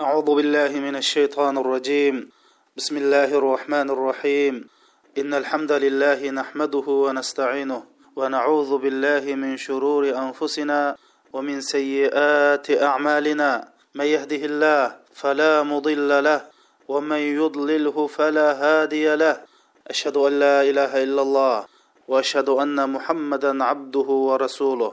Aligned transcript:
أعوذ 0.00 0.34
بالله 0.34 0.80
من 0.80 0.96
الشيطان 0.96 1.58
الرجيم. 1.58 2.32
بسم 2.76 2.96
الله 2.96 3.36
الرحمن 3.36 3.90
الرحيم. 3.90 4.64
إن 5.18 5.34
الحمد 5.34 5.72
لله 5.72 6.30
نحمده 6.30 6.86
ونستعينه 6.88 7.80
ونعوذ 8.16 8.70
بالله 8.78 9.24
من 9.36 9.60
شرور 9.60 10.08
أنفسنا 10.08 10.96
ومن 11.32 11.60
سيئات 11.60 12.70
أعمالنا. 12.70 13.68
من 13.94 14.04
يهده 14.04 14.42
الله 14.50 14.96
فلا 15.12 15.62
مضل 15.68 16.24
له 16.24 16.48
ومن 16.88 17.20
يضلله 17.36 18.06
فلا 18.06 18.48
هادي 18.64 19.16
له. 19.20 19.36
أشهد 19.84 20.16
أن 20.16 20.32
لا 20.40 20.62
إله 20.62 20.92
إلا 21.04 21.22
الله 21.22 21.56
وأشهد 22.08 22.48
أن 22.48 22.90
محمدا 22.90 23.64
عبده 23.64 24.08
ورسوله. 24.28 24.90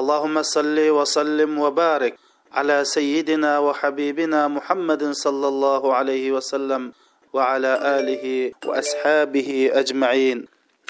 اللهم 0.00 0.42
صل 0.42 0.78
وسلم 0.98 1.58
وبارك 1.58 2.18
على 2.53 2.85
سيدنا 2.85 3.59
وحبيبنا 3.59 4.47
محمد 4.47 5.11
صلى 5.11 5.47
الله 5.47 5.93
عليه 5.93 6.31
وسلم 6.31 6.91
وعلى 7.33 7.71
آله 7.99 8.25
وأصحابه 8.65 9.49
أجمعين 9.73 10.39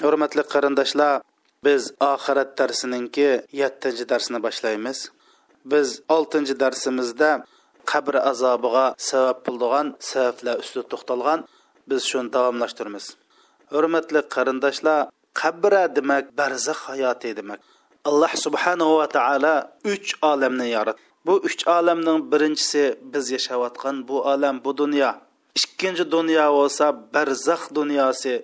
hurmatli 0.02 0.42
qarindoshlar 0.52 1.22
biz 1.64 1.82
oxirat 2.12 2.50
darsininki 2.58 3.28
yettinchi 3.60 4.04
darsini 4.12 4.38
boshlaymiz 4.46 4.98
biz 5.72 5.88
oltinchi 6.16 6.54
darsimizda 6.62 7.30
qabr 7.92 8.14
azobiga 8.30 8.86
sabab 9.08 9.38
bo'ladigan 9.46 9.86
sabablar 10.10 10.56
ustida 10.62 10.84
to'xtalgan 10.92 11.40
biz 11.90 12.00
shuni 12.10 12.28
davomlashtiramiz 12.36 13.06
hurmatli 13.74 14.20
qarindoshlar 14.34 14.98
qabra 15.40 15.82
demak 15.96 16.24
barzax 16.38 16.78
hayoti 16.88 17.30
demak 17.38 17.60
alloh 18.08 18.32
subhanahu 18.44 18.92
va 19.00 19.06
taolo 19.16 19.54
uch 19.92 20.08
olamni 20.30 20.66
yaratdi 20.76 21.07
bu 21.26 21.34
uch 21.48 21.62
olamning 21.76 22.20
birinchisi 22.32 22.82
biz 23.12 23.24
yashayotgan 23.36 23.96
bu 24.08 24.16
olam 24.32 24.56
bu 24.64 24.70
dunyo 24.80 25.10
ikkinchi 25.60 26.04
dunyo 26.14 26.46
bo'lsa 26.56 26.86
barzax 27.14 27.62
dunyosi 27.78 28.34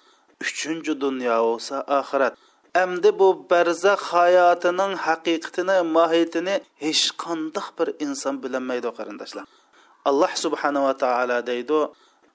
uchinchi 0.45 0.93
dunyo 1.05 1.37
bo'lsa 1.47 1.77
oxirat 1.99 2.35
endi 2.83 3.11
bu 3.21 3.29
barzax 3.51 4.01
hayotining 4.13 4.93
haqiqatini 5.07 5.77
mohiyatini 5.97 6.55
hech 6.85 7.05
qandoq 7.23 7.67
bir 7.79 7.89
inson 8.05 8.35
bilolmaydi 8.43 8.91
qarindoshlar 8.99 9.45
alloh 10.09 10.33
subhanava 10.45 10.93
taolo 11.03 11.39
deydi 11.51 11.81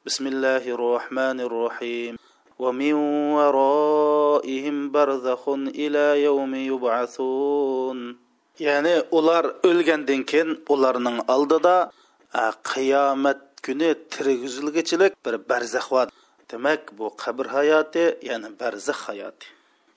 bismillahi 0.06 0.70
rohmanir 0.86 1.52
rohim 1.62 2.16
ومن 2.60 2.94
ورائهم 3.38 4.92
برزخ 4.92 5.50
إلى 5.50 6.24
يوم 6.24 6.56
يبعثون 6.56 8.18
ya'ni 8.59 8.95
ular 9.19 9.45
o'lgandan 9.69 10.23
keyin 10.31 10.51
ularning 10.75 11.19
oldida 11.35 11.77
qiyomat 12.73 13.41
kuni 13.65 13.91
tirgizilgichilik 14.15 15.13
bir 15.25 15.35
barzax 15.51 15.87
bor 15.95 16.09
demak 16.51 16.83
bu 16.99 17.07
qabr 17.23 17.47
hayoti 17.57 18.05
ya'ni 18.29 18.49
barzax 18.61 18.99
hayoti 19.09 19.47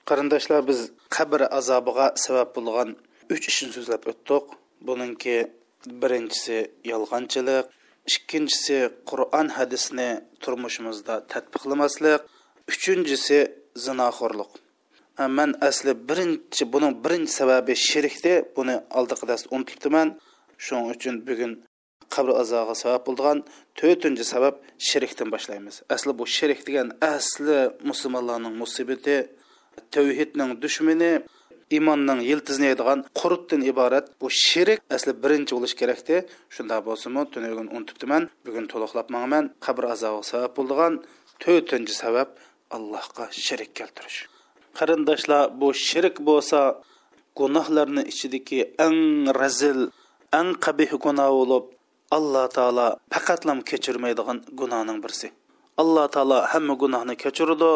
qarindoshlar 0.08 0.60
biz 0.70 0.80
qabr 1.16 1.40
azobiga 1.58 2.06
sabab 2.24 2.48
bo'lgan 2.56 2.88
uch 3.34 3.44
ishni 3.50 3.70
so'zlab 3.76 4.02
o'tdik 4.12 4.44
buningki 4.86 5.36
birinchisi 6.02 6.58
yolg'onchilik 6.92 7.64
ikkinchisi 8.12 8.78
qur'on 9.10 9.48
hadisni 9.58 10.10
turmushimizda 10.42 11.14
tadbiqlamaslik 11.32 12.20
uchinchisi 12.72 13.38
zinoxo'rlik 13.84 14.52
man 15.18 15.54
asli 15.60 15.92
birinchi 16.08 16.64
buning 16.72 16.94
birinchi 17.04 17.32
sababi 17.40 17.74
shirkdi 17.88 18.32
buni 18.56 18.74
oldingi 18.98 19.26
darsda 19.30 19.48
unutibdiman 19.56 20.08
shuning 20.64 20.86
uchun 20.94 21.14
bugun 21.28 21.52
qabr 22.14 22.30
azobiga 22.42 22.74
sabab 22.82 23.02
bo'lgan 23.08 23.38
to'rtinchi 23.78 24.24
sabab 24.32 24.54
shirkdan 24.88 25.28
boshlaymiz. 25.34 25.74
Asli 25.94 26.12
bu 26.18 26.24
shirk 26.36 26.60
degan 26.68 26.88
asli 27.14 27.58
musulmonlarning 27.88 28.54
musibati 28.62 29.16
tavhidning 29.94 30.50
dushmani 30.64 31.12
iymonning 31.76 32.20
yiltiznaydigan 32.30 32.98
qurutdan 33.20 33.60
iborat 33.70 34.06
bu 34.20 34.28
shirk 34.46 34.78
asli 34.96 35.12
birinchi 35.22 35.52
bo'lishi 35.56 35.76
kerakdi 35.82 36.14
shunday 36.54 36.80
bo'lsinmi 36.88 37.22
tunugun 37.32 37.68
unutibdiman 37.76 38.22
bugun 38.46 38.64
to'liqlab 38.72 39.06
manaman 39.14 39.44
qabr 39.66 39.84
azobiga 39.94 40.26
sabab 40.32 40.52
bo'lgan 40.58 40.92
to'rtinchi 41.42 41.94
sabab 42.02 42.28
allohga 42.76 43.24
shirik 43.44 43.70
keltirish. 43.80 44.20
Qarindoshlar 44.78 45.42
bu 45.60 45.68
shirk 45.86 46.16
bo'lsa 46.28 46.60
gunohlarni 47.38 48.02
ichidagi 48.12 48.60
eng 48.86 49.00
razil 49.40 49.80
eng 50.38 50.50
qabih 50.64 50.90
gunoh 51.04 51.30
bo'lib 51.38 51.64
alloh 52.16 52.46
taolo 52.56 52.88
faqatlam 53.12 53.58
kechirmaydigan 53.70 54.38
gunohning 54.60 54.98
birisi. 55.04 55.28
Alloh 55.82 56.06
taolo 56.14 56.38
hamma 56.52 56.74
gunohni 56.82 57.14
kechiradi 57.24 57.70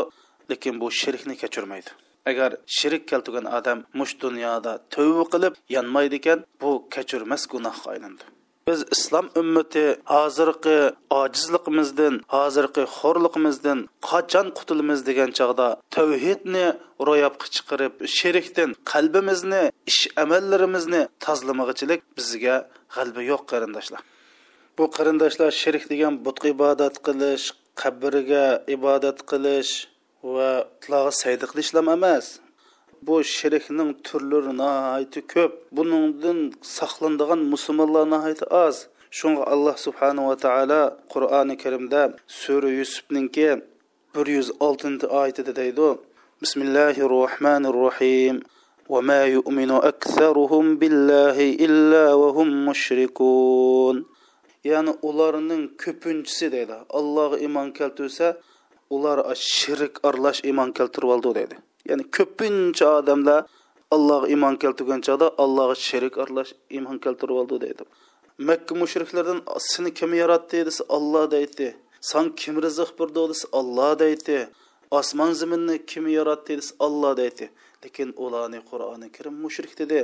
lekin 0.51 0.75
bu 0.81 0.87
shirkni 1.01 1.35
kechirmaydi. 1.43 1.91
Agar 2.31 2.51
shirik 2.77 3.03
keltirgan 3.11 3.47
odam 3.59 3.79
mush 3.99 4.15
dunyoda 4.25 4.73
tavba 4.95 5.25
qilib 5.33 5.55
yonmaydi 5.77 6.17
ekan 6.21 6.39
bu 6.61 6.71
kechirmas 6.95 7.43
gunohga 7.53 7.89
aylandi. 7.95 8.25
Biz 8.69 8.84
islom 8.95 9.27
ummati 9.41 9.84
hozirgi 10.15 10.79
ojizligimizdan 11.21 12.15
hozirgi 12.34 12.83
xo'rligimizdan 12.97 13.79
qachon 14.11 14.47
qutulamiz 14.59 15.01
degan 15.09 15.31
chog'da 15.39 15.69
tavhidni 15.97 16.67
ro'yobga 17.09 17.47
chiqarib 17.55 17.95
sherikdan 18.19 18.71
qalbimizni 18.93 19.62
ish 19.91 20.03
amallarimizni 20.25 21.03
tozlamag'ichilik 21.27 22.01
bizga 22.19 22.56
g'alba 22.95 23.23
yo'q 23.31 23.43
qarindoshlar. 23.53 24.03
Bu 24.79 24.85
qarindoshlar 24.97 25.50
sherik 25.62 25.85
degan 25.93 26.12
butqa 26.27 26.49
ibodat 26.56 26.95
qilish 27.06 27.47
qabriga 27.83 28.47
ibodat 28.77 29.19
qilish 29.31 29.73
va 30.35 30.50
qutlog'i 30.83 31.12
saydi 31.23 31.45
qilishlam 31.50 31.87
emas. 31.97 32.27
bu 33.08 33.16
shirkning 33.36 33.92
turlari 34.08 34.54
nihoyatda 34.62 35.22
ko'p 35.34 35.52
buningdan 35.78 36.40
saqlanadigan 36.78 37.42
musulmonlar 37.54 38.06
nihoyatda 38.14 38.46
oz 38.66 38.78
shunga 39.18 39.44
alloh 39.54 39.76
subhanava 39.86 40.36
taolo 40.46 40.81
qur'oni 41.14 41.56
karimda 41.64 42.02
sura 42.42 42.70
yusufninki 42.80 43.50
bir 44.16 44.28
yuz 44.36 44.48
oltinchi 44.68 45.06
oyatida 45.20 45.54
deydi 45.62 45.90
bismillahi 46.42 47.02
rohmanir 47.16 47.76
rohim 47.86 48.38
وما 48.94 49.22
يؤمن 49.26 49.72
أكثرهم 49.92 50.66
بالله 50.81 51.38
إلا 51.66 52.06
وهم 52.14 52.50
مشركون 52.70 53.96
ya'ni 54.72 54.94
ularning 55.09 55.64
ko'pinchisi 55.84 56.48
deydi 56.56 56.76
allohga 56.98 57.38
iymon 57.46 57.68
keltirsa 57.80 58.28
ular 58.96 59.18
shirk 59.36 59.94
aralash 60.08 60.40
iymon 60.50 60.70
keltirib 60.78 61.09
oldi 61.16 61.30
deydi 61.40 61.56
Ya'ni 61.91 62.04
ko'pincha 62.16 62.88
odamlar 63.00 63.41
allohga 63.94 64.26
iymon 64.34 64.54
keltirgan 64.62 65.00
chog'da 65.06 65.26
allohga 65.44 65.76
sherik 65.88 66.15
aralash 66.22 66.53
iymon 66.76 66.97
keltirib 67.04 67.37
oldi 67.41 67.56
deydi. 67.65 67.84
Makka 68.49 68.75
mushriklardan 68.82 69.41
seni 69.72 69.91
kim 69.99 70.10
yaratdi 70.22 70.66
desa 70.69 70.82
olloh 70.97 71.25
deydi. 71.37 71.69
San 72.10 72.26
kim 72.41 72.56
rizq 72.65 72.91
berdi 72.99 73.22
desa 73.31 73.47
olloh 73.59 73.93
deydi. 74.03 74.38
Osmon 74.99 75.32
zaminni 75.41 75.76
kim 75.91 76.04
yaratdi 76.19 76.53
desa 76.60 76.75
olloh 76.87 77.12
deydi. 77.21 77.50
Lekin 77.84 78.09
ularni 78.25 78.60
qur'oni 78.70 79.09
karim 79.16 79.34
mushrik 79.44 79.72
dedi. 79.78 80.00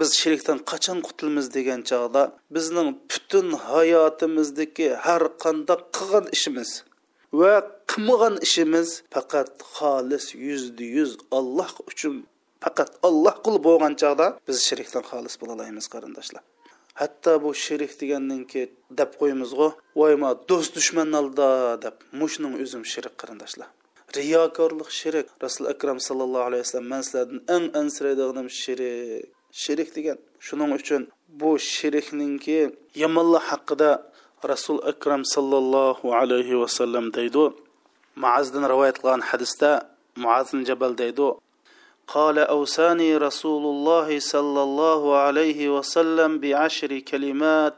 Biz 0.00 0.10
shirkdan 0.20 0.58
qachon 0.70 0.98
qutulamiz 1.06 1.46
degan 1.56 1.80
chog'da 1.90 2.22
bizning 2.54 2.88
butun 3.10 3.48
hayotimizdagi 3.68 4.88
har 5.06 5.22
qanday 5.44 5.78
qilgan 5.96 6.26
ishimiz 6.36 6.70
va 7.40 7.52
qilmagan 7.94 8.34
ishimiz 8.46 8.88
faqat 9.14 9.50
xolis 9.74 10.26
yuzda 10.46 10.84
yuz 10.96 11.12
olloh 11.38 11.70
uchun 11.90 12.14
faqat 12.64 12.90
olloh 13.08 13.36
qul 13.44 13.56
bo'lgan 13.66 13.94
chog'da 14.02 14.26
biz 14.48 14.58
shirkdan 14.68 15.04
xolis 15.10 15.34
bo'la 15.40 15.52
olamiz 15.56 15.86
qarindoshlar. 15.94 16.42
Hatto 17.00 17.32
bu 17.44 17.50
shirik 17.64 17.92
degandanki 18.00 18.62
deb 18.98 19.10
qo'ymizg'u 19.20 19.68
voyma 20.00 20.30
do'st 20.48 20.70
dushman 20.78 21.08
oldida 21.20 21.48
deb 21.84 21.96
mushning 22.20 22.54
o'zim 22.64 22.82
shirik 22.92 23.14
qarindoshlar. 23.20 23.68
Riyokorlik 24.18 24.90
shirik 25.00 25.26
rasul 25.44 25.64
akram 25.74 25.98
sallallohu 26.06 26.44
alayhi 26.48 26.62
vasallam 26.64 26.88
man 26.94 27.02
sizlardan 27.06 27.40
eng 27.56 27.66
ansiraydiganim 27.80 28.48
shirik 28.62 29.24
shirik 29.62 29.88
degan. 29.96 30.18
Shuning 30.46 30.70
uchun 30.78 31.02
bu 31.40 31.50
shirikninki 31.74 32.58
yomonlik 33.02 33.44
haqida 33.50 33.90
rasul 34.52 34.78
akram 34.92 35.22
sallallohu 35.34 36.06
alayhi 36.20 36.54
vasallam 36.62 37.06
deydi 37.18 37.44
muazdan 38.22 38.64
rivoyat 38.72 38.96
qilgan 39.00 39.22
hadisda 39.30 39.70
muazin 40.24 40.60
jabal 40.68 40.94
deydi 41.02 41.30
قال 42.14 42.38
أوساني 42.38 43.16
رسول 43.16 43.64
الله 43.74 44.08
صلى 44.18 44.62
الله 44.68 45.02
عليه 45.24 45.60
وسلم 45.76 46.30
بعشر 46.38 46.92
كلمات 47.10 47.74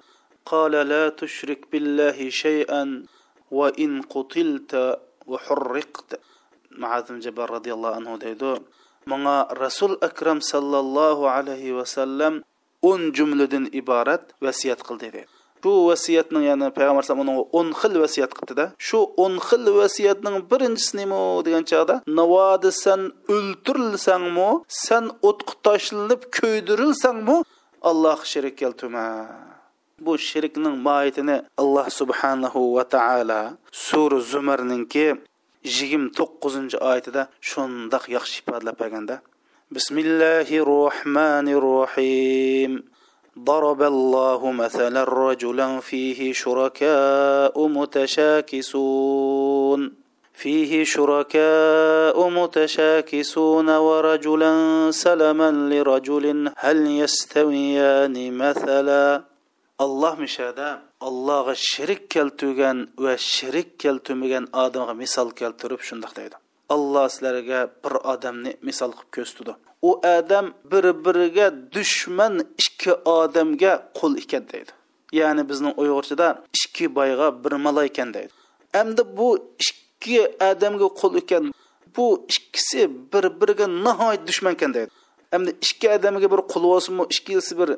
قال 0.53 0.73
لا 0.73 1.05
تشرك 1.09 1.61
بالله 1.71 2.19
شيئا 2.31 2.83
وإن 3.51 3.91
قتلت 4.03 4.73
وحرقت. 5.27 6.11
معاذ 6.71 7.07
بن 7.13 7.19
جبل 7.21 7.45
رضي 7.57 7.73
الله 7.73 7.93
عنه 7.95 8.17
ديدو 8.17 8.59
مع 9.07 9.49
رسول 9.53 9.99
أكرم 10.03 10.41
صلى 10.41 10.79
الله 10.79 11.31
عليه 11.31 11.73
وسلم 11.73 12.43
10 12.83 13.13
jumladan 13.17 13.65
iborat 13.73 14.23
vasiyat 14.43 14.83
qildi 14.87 15.07
dedi 15.13 15.36
shu 15.67 15.75
vasiyatning 15.91 16.45
ya'ni 16.51 16.67
payg'ambar 16.77 17.03
alayhisalom 17.03 17.31
o'n 17.59 17.69
xil 17.81 17.95
vasiyat 18.05 18.33
qilibdida 18.37 18.67
shu 18.89 18.99
o'n 19.25 19.35
xil 19.49 19.65
vasiyatning 19.79 20.37
birinchisi 20.51 20.95
nima 21.01 21.19
degan 21.47 21.65
chog'da 21.71 21.95
navodi 22.19 22.71
san 22.85 23.03
o'ltirilsangmi 23.37 24.49
san 24.85 25.05
o'tqa 25.29 25.55
tashlanib 25.67 26.21
kuydirilsangmi 26.37 27.37
alloh 27.91 28.19
shirik 28.33 28.55
keltirma 28.63 29.07
bu 30.05 30.13
shirkning 30.29 30.77
moyitini 30.87 31.37
alloh 31.63 31.87
subhanahu 32.01 32.61
va 32.77 32.85
taolo 32.97 33.41
sura 33.87 34.19
zumarninki 34.33 35.07
yigirma 35.75 36.09
to'qqizinchi 36.19 36.77
oyatida 36.89 37.23
shundoq 37.51 38.05
yaxshi 38.17 38.37
ifodalab 38.43 38.77
berganda 38.83 39.17
bismillahi 39.77 40.57
rohmanir 40.73 41.63
rohim 41.71 42.73
ضرب 43.39 43.83
الله 43.83 44.51
مثلا 44.51 45.05
رجلا 45.05 45.81
فيه 45.81 46.33
شركاء 46.33 47.69
متشاكسون 47.79 49.13
فيه 50.35 50.85
شركاء 50.85 52.29
متشاكسون 52.29 53.69
ورجلا 53.71 54.53
سلما 54.91 55.51
لرجل 55.51 56.51
هل 56.57 56.87
يستويان 56.87 58.39
مثلا؟ 58.39 59.25
الله 59.81 60.15
مشادا 60.15 60.87
allohga 61.01 61.55
shirik 61.55 62.03
keltirgan 62.15 62.79
va 63.05 63.15
shirik 63.17 63.69
keltirmagan 63.83 64.45
odamga 64.65 64.95
misol 65.03 65.29
keltirib 65.41 65.81
shundoq 65.89 66.13
deydi 66.19 66.37
alloh 66.69 67.09
sizlarga 67.09 67.61
bir 67.85 67.95
odamni 68.13 68.53
misol 68.63 68.93
qilib 68.93 69.11
ko'rsatdi. 69.17 69.53
U 69.89 69.91
odam 70.17 70.47
bir 70.73 70.85
biriga 71.05 71.47
dushman 71.75 72.35
ikki 72.63 72.93
odamga 72.93 73.73
qul 73.99 74.13
ekan 74.23 74.45
deydi. 74.53 74.73
Ya'ni 75.13 75.49
bizning 75.51 75.75
uyg'urchada 75.83 76.29
ikki 76.59 76.95
boyga 76.99 77.45
bir 77.45 77.53
mala 77.65 77.85
ekan 77.85 78.15
deydi. 78.15 78.33
Endi 78.81 79.03
bu 79.19 79.29
ikki 79.65 80.21
odamga 80.51 80.89
qul 81.01 81.13
ekan 81.23 81.45
bu 81.97 82.07
ikkisi 82.29 82.91
bir 83.13 83.25
biriga 83.41 83.67
nihoyat 83.67 84.23
dushman 84.29 84.53
ekan 84.53 84.75
deydi. 84.75 84.91
Endi 85.33 85.51
ikki 85.67 85.91
odamga 85.97 86.31
bir 86.35 86.41
qul 86.53 86.63
bo'lsinmi 86.73 87.05
ikkisi 87.15 87.59
bir 87.61 87.71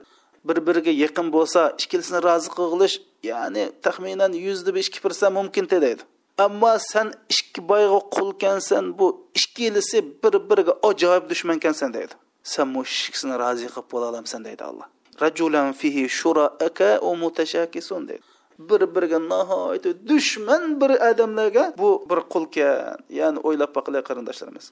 bir 0.49 0.59
biriga 0.67 0.93
yaqin 1.05 1.27
bo'lsa 1.37 1.61
ikkilisini 1.83 2.21
rozi 2.27 2.49
qilish 2.59 2.97
ya'ni 3.31 3.65
taxminan 3.85 4.33
yuzda 4.47 4.71
ikki 4.85 5.01
persent 5.05 5.33
mumkin 5.39 5.71
deydi. 5.71 6.03
Ammo 6.45 6.73
san 6.91 7.09
ikki 7.35 7.61
boyga 7.71 7.99
qulkansan 8.17 8.85
bu 8.99 9.07
ikkilisi 9.41 9.99
bir 10.23 10.35
biriga 10.51 10.75
ajoyib 10.89 11.25
dushmankansan 11.31 11.91
deydi. 11.97 12.15
San 12.43 12.75
bu 12.75 12.81
ikkisini 12.83 13.35
rozi 13.43 13.67
qilib 13.75 13.89
bo'la 13.93 14.07
olamsan 14.13 14.45
deydi 14.49 14.65
alloh 14.71 14.89
rajulan 15.21 15.73
fihi 15.73 16.09
shuraka 16.09 17.01
va 17.03 17.15
mutashakisun 17.15 18.09
deydi. 18.09 18.23
Bir 18.59 18.81
biriga 18.95 19.19
nihoyatda 19.33 19.91
dushman 20.09 20.81
bir 20.81 20.91
odamlarga 21.11 21.65
bu 21.79 21.89
bir 22.11 22.21
qulkan 22.35 22.99
ya'ni 23.21 23.39
o'ylab 23.47 23.71
boqinglar 23.77 24.03
qarindoshlarimiz. 24.09 24.67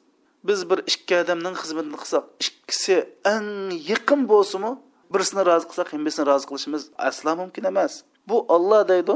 Biz 0.48 0.60
bir 0.70 0.78
ikki 0.92 1.14
odamning 1.22 1.54
xizmatini 1.62 1.98
qilsak 2.02 2.24
ikkisi 2.46 2.96
eng 3.34 3.50
yaqin 3.92 4.20
bo'lsinmi 4.32 4.72
birisini 5.14 5.42
rozi 5.50 5.66
qilsak 5.70 5.88
birisini 6.04 6.24
rozi 6.30 6.46
qilishimiz 6.50 6.82
aslo 7.08 7.32
mumkin 7.40 7.64
emas. 7.72 7.92
Bu 8.28 8.36
olloh 8.54 8.82
deydi. 8.92 9.14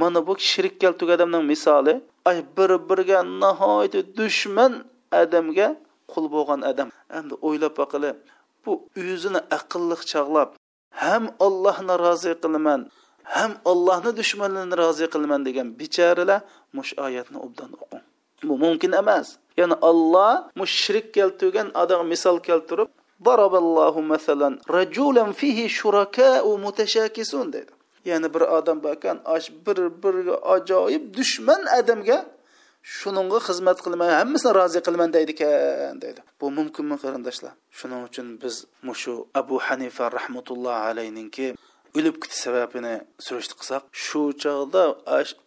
Mana 0.00 0.26
bu 0.26 0.32
shirik 0.50 0.74
keltirgan 0.82 1.16
odamning 1.16 1.44
misoli 1.52 1.94
ay 2.30 2.38
bir 2.56 2.70
biriga 2.88 3.18
nihoyatda 3.42 4.00
dushman 4.18 4.72
odamga 5.22 5.68
qul 6.12 6.24
bo'lgan 6.34 6.60
odam 6.70 6.88
endi 7.18 7.34
o'ylab 7.46 7.74
baqili 7.80 8.10
bu 8.64 8.72
o'zini 9.02 9.40
aqlliq 9.58 10.02
chog'lab 10.12 10.50
ham 11.02 11.24
ollohni 11.46 11.94
rozi 12.04 12.32
qilaman 12.42 12.80
ham 13.36 13.52
ollohni 13.70 14.10
dushmanlarini 14.20 14.76
rozi 14.82 15.06
qilaman 15.14 15.40
degan 15.48 15.68
bechoralar 15.80 16.40
mush 16.76 16.92
oyatni 17.06 17.38
obdan 17.46 17.70
o'qing. 17.82 18.04
Bu 18.48 18.54
mumkin 18.64 18.92
emas. 19.02 19.26
Ya'ni 19.60 19.76
olloh 19.90 20.32
mushrik 20.60 21.06
keltirgan 21.16 21.68
odam 21.82 22.06
misol 22.12 22.38
keltirib 22.48 22.88
daraballohu 23.26 24.00
masalan 24.12 24.54
rajulan 24.76 25.30
fihi 25.40 25.66
shurakau 25.78 26.58
mutashakisun 26.64 27.46
dedi. 27.56 27.72
Ya'ni 28.10 28.28
bir 28.34 28.42
odam 28.58 28.78
borkan 28.86 29.16
ash 29.34 29.48
bir 29.66 29.78
biriga 30.02 30.36
ajoyib 30.54 31.04
dushman 31.16 31.62
odamga 31.78 32.18
shuningga 32.96 33.38
xizmat 33.48 33.78
qilmay 33.84 34.10
hammasini 34.20 34.52
rozi 34.58 34.80
qilman 34.86 35.10
deydi 35.16 35.32
ekan 35.36 35.96
deydi. 36.04 36.20
Bu 36.40 36.46
mumkinmi 36.58 36.96
qarindoshlar? 37.02 37.52
Shuning 37.78 38.02
uchun 38.08 38.26
biz 38.42 38.54
mushu 38.88 39.14
abu 39.40 39.56
hanifa 39.66 40.04
rahmatullohi 40.16 40.80
alayninki 40.90 41.46
o'lib 41.98 42.16
ketish 42.22 42.40
sababini 42.46 42.94
surishti 43.26 43.54
qilsak 43.60 43.82
shu 44.04 44.22
chog'da 44.42 44.82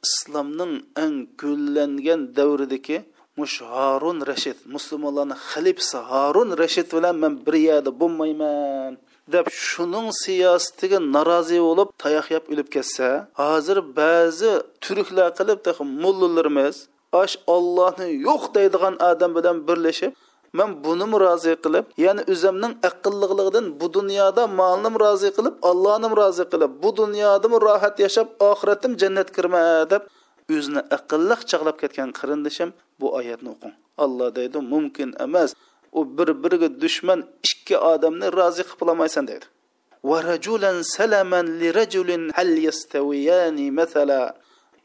islomning 0.07 0.73
eng 1.03 1.15
gullangan 1.41 2.21
davridagi 2.37 2.97
mush 3.39 3.57
harun 3.73 4.17
rashid 4.29 4.57
musulmonlarni 4.75 5.35
xalifasi 5.49 5.97
harun 6.11 6.49
rashid 6.61 6.87
bilan 6.95 7.15
man 7.23 7.33
bir 7.45 7.55
yerda 7.67 7.91
bo'lmayman. 8.01 8.93
Deb 9.33 9.45
shuning 9.67 10.07
siyosatiga 10.23 10.99
norozi 11.15 11.57
bo'lib 11.67 11.89
tayoq 12.03 12.27
yeb 12.35 12.43
o'lib 12.53 12.69
ketsa 12.75 13.07
hozir 13.41 13.77
ba'zi 13.99 14.51
turklar 14.83 15.29
qilib 15.39 15.59
mullalarimiz 16.03 16.75
ash 17.23 17.35
ollohni 17.55 18.07
yo'q 18.27 18.43
deydigan 18.55 18.95
odam 19.09 19.31
bilan 19.37 19.57
birlashib 19.67 20.11
man 20.57 20.69
buni 20.83 21.05
rozi 21.23 21.53
qilib 21.63 21.85
ya'ni 22.05 22.21
o'zimning 22.33 22.73
aqlligligidan 22.89 23.65
bu 23.79 23.87
dunyoda 23.97 24.43
molnim 24.59 24.95
rozi 25.03 25.29
qilib 25.37 25.55
ollohnim 25.69 26.13
rozi 26.21 26.45
qilib 26.51 26.71
bu 26.83 26.89
dunyoda 26.99 27.47
rohat 27.65 27.95
yashab 28.05 28.27
oxiratim 28.49 28.91
jannat 29.01 29.29
kirma 29.35 29.61
deb 29.93 30.03
o'zini 30.55 30.81
aqlliq 30.97 31.41
chaqlab 31.51 31.77
ketgan 31.81 32.09
qarindishim 32.19 32.69
bu 32.99 33.07
oyatni 33.19 33.49
o'qing. 33.55 33.73
Olloh 34.03 34.29
deydi 34.37 34.57
mumkin 34.73 35.09
emas 35.25 35.49
u 35.97 36.01
bir 36.17 36.29
biriga 36.43 36.69
dushman 36.81 37.19
ikki 37.47 37.75
odamni 37.93 38.27
rozi 38.39 38.63
qilib 38.63 38.79
qilolmaysan 38.81 39.23
deydi. 39.29 39.45
Va 40.09 40.17
rajulan 40.29 40.77
salaman 40.95 41.45
li 41.59 41.69
rajulin 41.79 42.23
hal 42.37 42.51
yastawiyani 42.67 43.67
mathala. 43.79 44.21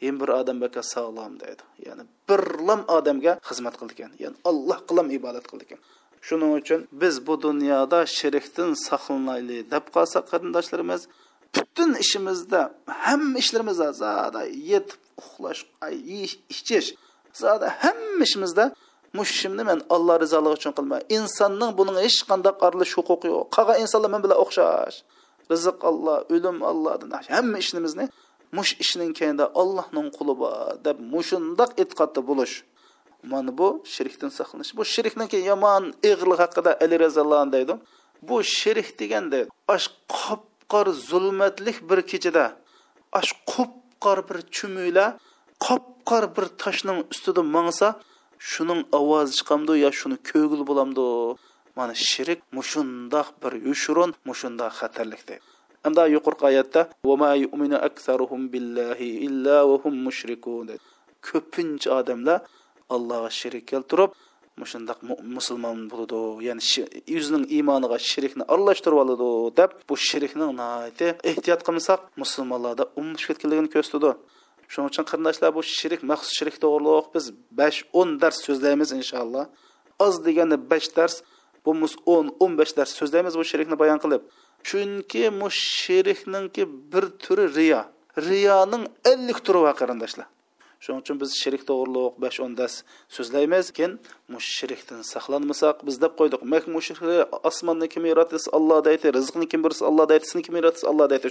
En 0.06 0.14
bir 0.20 0.28
odam 0.40 0.56
baka 0.64 0.80
sog'lom 0.94 1.32
deydi. 1.42 1.62
Ya'ni 1.86 2.04
birlam 2.28 2.80
odamga 2.96 3.32
xizmat 3.48 3.74
qildi 3.80 3.92
ekan. 3.96 4.12
Ya'ni 4.22 4.36
alloh 4.50 4.78
qilam 4.88 5.06
ibodat 5.18 5.44
qildi 5.50 5.64
ekan. 5.66 5.80
Shuning 6.26 6.52
uchun 6.60 6.80
biz 7.02 7.14
bu 7.26 7.34
dunyoda 7.46 8.00
shirkdan 8.18 8.70
saqlanaylik 8.88 9.62
deb 9.74 9.84
qolsak 9.94 10.24
qarindoshlarimiz 10.30 11.02
butun 11.54 11.90
ishimizda 12.04 12.60
hamma 12.86 13.38
ishlarimizda 13.42 13.88
zada 14.02 14.42
yetib 14.70 15.00
uxlash 15.22 15.62
yeyish 16.10 16.34
ichish 16.54 16.88
zada 17.42 17.66
hamma 17.82 18.22
ishimizda 18.28 18.64
mushimni 19.18 19.62
men 19.70 19.78
alloh 19.94 20.16
rizoligi 20.24 20.54
uchun 20.58 20.72
qilma 20.78 20.98
insonning 21.16 21.70
buning 21.78 21.96
hech 22.04 22.20
qanday 22.30 22.52
aralish 22.66 22.94
huquqi 22.98 23.26
yo'q 23.32 23.46
qolgan 23.56 23.76
insonlar 23.84 24.10
men 24.14 24.22
bilan 24.24 24.38
o'xshash 24.44 24.96
rizq 25.52 25.78
olloh 25.90 26.18
o'lim 26.34 26.56
ollohdan 26.70 27.10
hamma 27.34 27.56
ishimizni 27.64 28.04
mush 28.56 28.72
ishning 28.84 29.12
keyinda 29.18 29.44
allohning 29.60 30.08
quli 30.16 30.34
bor 30.42 30.72
deb 30.86 30.96
mushundoq 31.14 31.70
e'tiqodda 31.82 32.20
bo'lish 32.30 32.54
mana 33.32 33.52
bu 33.58 33.68
shirkdan 33.94 34.30
saqlanish 34.38 34.72
bu 34.78 34.82
shirkniki 34.94 35.38
yomon 35.50 35.84
ig'irlik 36.08 36.40
haqida 36.44 36.70
ali 36.84 36.96
roziyallohu 37.04 37.74
bu 38.28 38.36
shirk 38.58 38.88
deganda 39.00 39.38
qop 40.16 40.42
qor 40.72 40.86
zulmatlik 41.10 41.76
bir 41.90 42.00
kechada 42.10 42.46
qop 43.52 43.72
qor 44.04 44.18
bir 44.28 44.38
chumuyla 44.56 45.06
qop 45.66 45.84
qor 46.08 46.24
shuning 48.50 48.80
ovozi 48.98 49.32
chiqamdi 49.38 49.74
yo 49.84 49.90
shuni 49.98 50.16
ko'gil 50.30 50.62
bo'lamdi 50.70 51.06
mana 51.78 51.94
shirik 52.08 52.40
mushundoq 52.58 53.28
bir 53.42 53.52
yushurun 53.68 54.10
mushundoq 54.28 54.72
xatarlik 54.80 55.22
deb 55.30 55.40
hamda 55.84 56.02
yuqorqi 56.16 56.44
oyatda 56.50 56.80
ko'pincha 61.28 61.90
odamlar 62.00 62.38
allohga 62.94 63.30
shirik 63.40 63.64
keltirib 63.72 64.10
mushundoq 64.62 64.98
musulmon 65.36 65.78
bo'ladi 65.92 66.20
ya'ni 66.48 66.62
o'zining 67.16 67.44
iymoniga 67.56 67.98
shirikni 68.10 68.44
aralashtirib 68.52 68.98
oladi 69.04 69.28
deb 69.60 69.70
bu 69.88 69.94
shirikni 70.08 70.46
ehtiyot 71.30 71.60
qilmasak 71.66 72.00
musulmonlarda 72.22 72.84
umishib 73.00 73.28
ketganligini 73.30 73.70
ko'rsatadi 73.74 74.10
shuning 74.72 74.88
uchun 74.92 75.04
qarindoshlar 75.10 75.50
bu 75.56 75.62
shirik 75.76 76.00
maxsus 76.10 76.32
shirik 76.38 76.56
to'g'riliq 76.64 77.06
biz 77.14 77.24
besh 77.60 77.78
o'n 78.00 78.10
dars 78.22 78.38
so'zlaymiz 78.46 78.90
inshaalloh 79.00 79.44
oz 80.06 80.14
deganda 80.26 80.56
besh 80.72 80.88
dars 80.96 81.14
bo'lmasa 81.66 81.96
o'n 82.14 82.26
o'n 82.44 82.52
besh 82.60 82.72
dars 82.78 82.92
so'zlaymiz 83.00 83.34
bu 83.40 83.44
shirikni 83.50 83.76
bayon 83.82 83.98
qilib 84.04 84.22
chunki 84.68 85.24
bu 85.40 85.48
shirikninki 85.50 86.62
bir 86.92 87.04
turi 87.22 87.46
riyo 87.58 87.82
riyoning 88.28 88.84
ellik 89.12 89.38
turi 89.46 89.60
bor 89.64 89.74
qarindoshlar 89.80 90.26
shuning 90.84 91.00
uchun 91.04 91.16
biz 91.22 91.30
shirik 91.42 91.62
to'g'riliq 91.68 92.14
besh 92.22 92.38
o'n 92.44 92.52
dars 92.60 92.74
so'zlaymiz 93.16 93.66
keyin 93.76 93.92
mushrikdan 94.34 95.00
saqlanmasak 95.12 95.76
biz 95.86 95.96
deb 96.04 96.12
qo'ydik 96.20 96.42
mak 96.52 96.64
mushrik 96.76 97.00
osmonni 97.50 97.86
kim 97.94 98.04
yaratdi 98.12 98.38
alloh 98.58 98.78
deydi 98.88 99.06
rizqni 99.18 99.46
kim 99.52 99.60
bersa 99.66 99.82
alloh 99.90 100.06
deydi 100.12 100.24
sizni 100.30 100.42
kim 100.46 100.54
yaratdi 100.60 100.82
alloh 100.92 101.06
deydi 101.12 101.28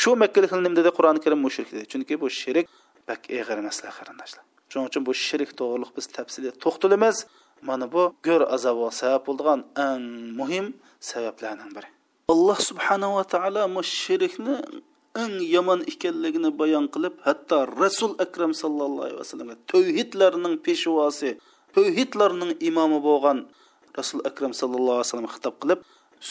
shu 0.00 0.10
makkaliklar 0.22 0.60
nima 0.64 0.76
dedi 0.80 0.90
qur'oni 0.96 1.20
karim 1.24 1.40
mushrik 1.46 1.68
dedi 1.74 1.86
chunki 1.92 2.14
bu 2.22 2.26
shirik 2.40 2.66
bak 3.08 3.20
eg'ir 3.38 3.58
masala 3.68 3.90
qarindoshlar. 3.98 4.44
Shuning 4.70 4.86
uchun 4.90 5.02
bu 5.08 5.12
shirik 5.26 5.50
to'g'riliq 5.58 5.90
biz 5.96 6.06
tafsili 6.16 6.50
to'xtalamiz. 6.64 7.16
Mana 7.68 7.86
bu 7.94 8.02
go'r 8.26 8.42
azobiga 8.56 8.90
sabab 9.00 9.22
bo'lgan 9.28 9.60
eng 9.88 10.04
muhim 10.38 10.66
sabablarning 11.10 11.70
biri. 11.76 11.88
Alloh 12.32 12.58
subhanava 12.68 13.22
taolo 13.32 13.62
bu 13.76 13.82
shirikni 14.00 14.56
eng 15.22 15.34
yomon 15.54 15.80
ekanligini 15.92 16.50
bayon 16.60 16.86
qilib 16.94 17.14
hatto 17.26 17.56
rasul 17.82 18.12
akram 18.24 18.52
sallallohu 18.62 19.06
alayhi 19.06 19.20
vasallamga 19.22 19.56
tavhidlarning 19.72 20.54
peshvosi 20.66 21.30
tavhidlarning 21.76 22.52
imomi 22.68 22.98
bo'lgan 23.08 23.38
rasul 23.98 24.20
akram 24.30 24.52
sallallohu 24.60 24.96
alayhi 24.98 25.08
vasallam 25.08 25.30
xitob 25.36 25.54
qilib 25.62 25.80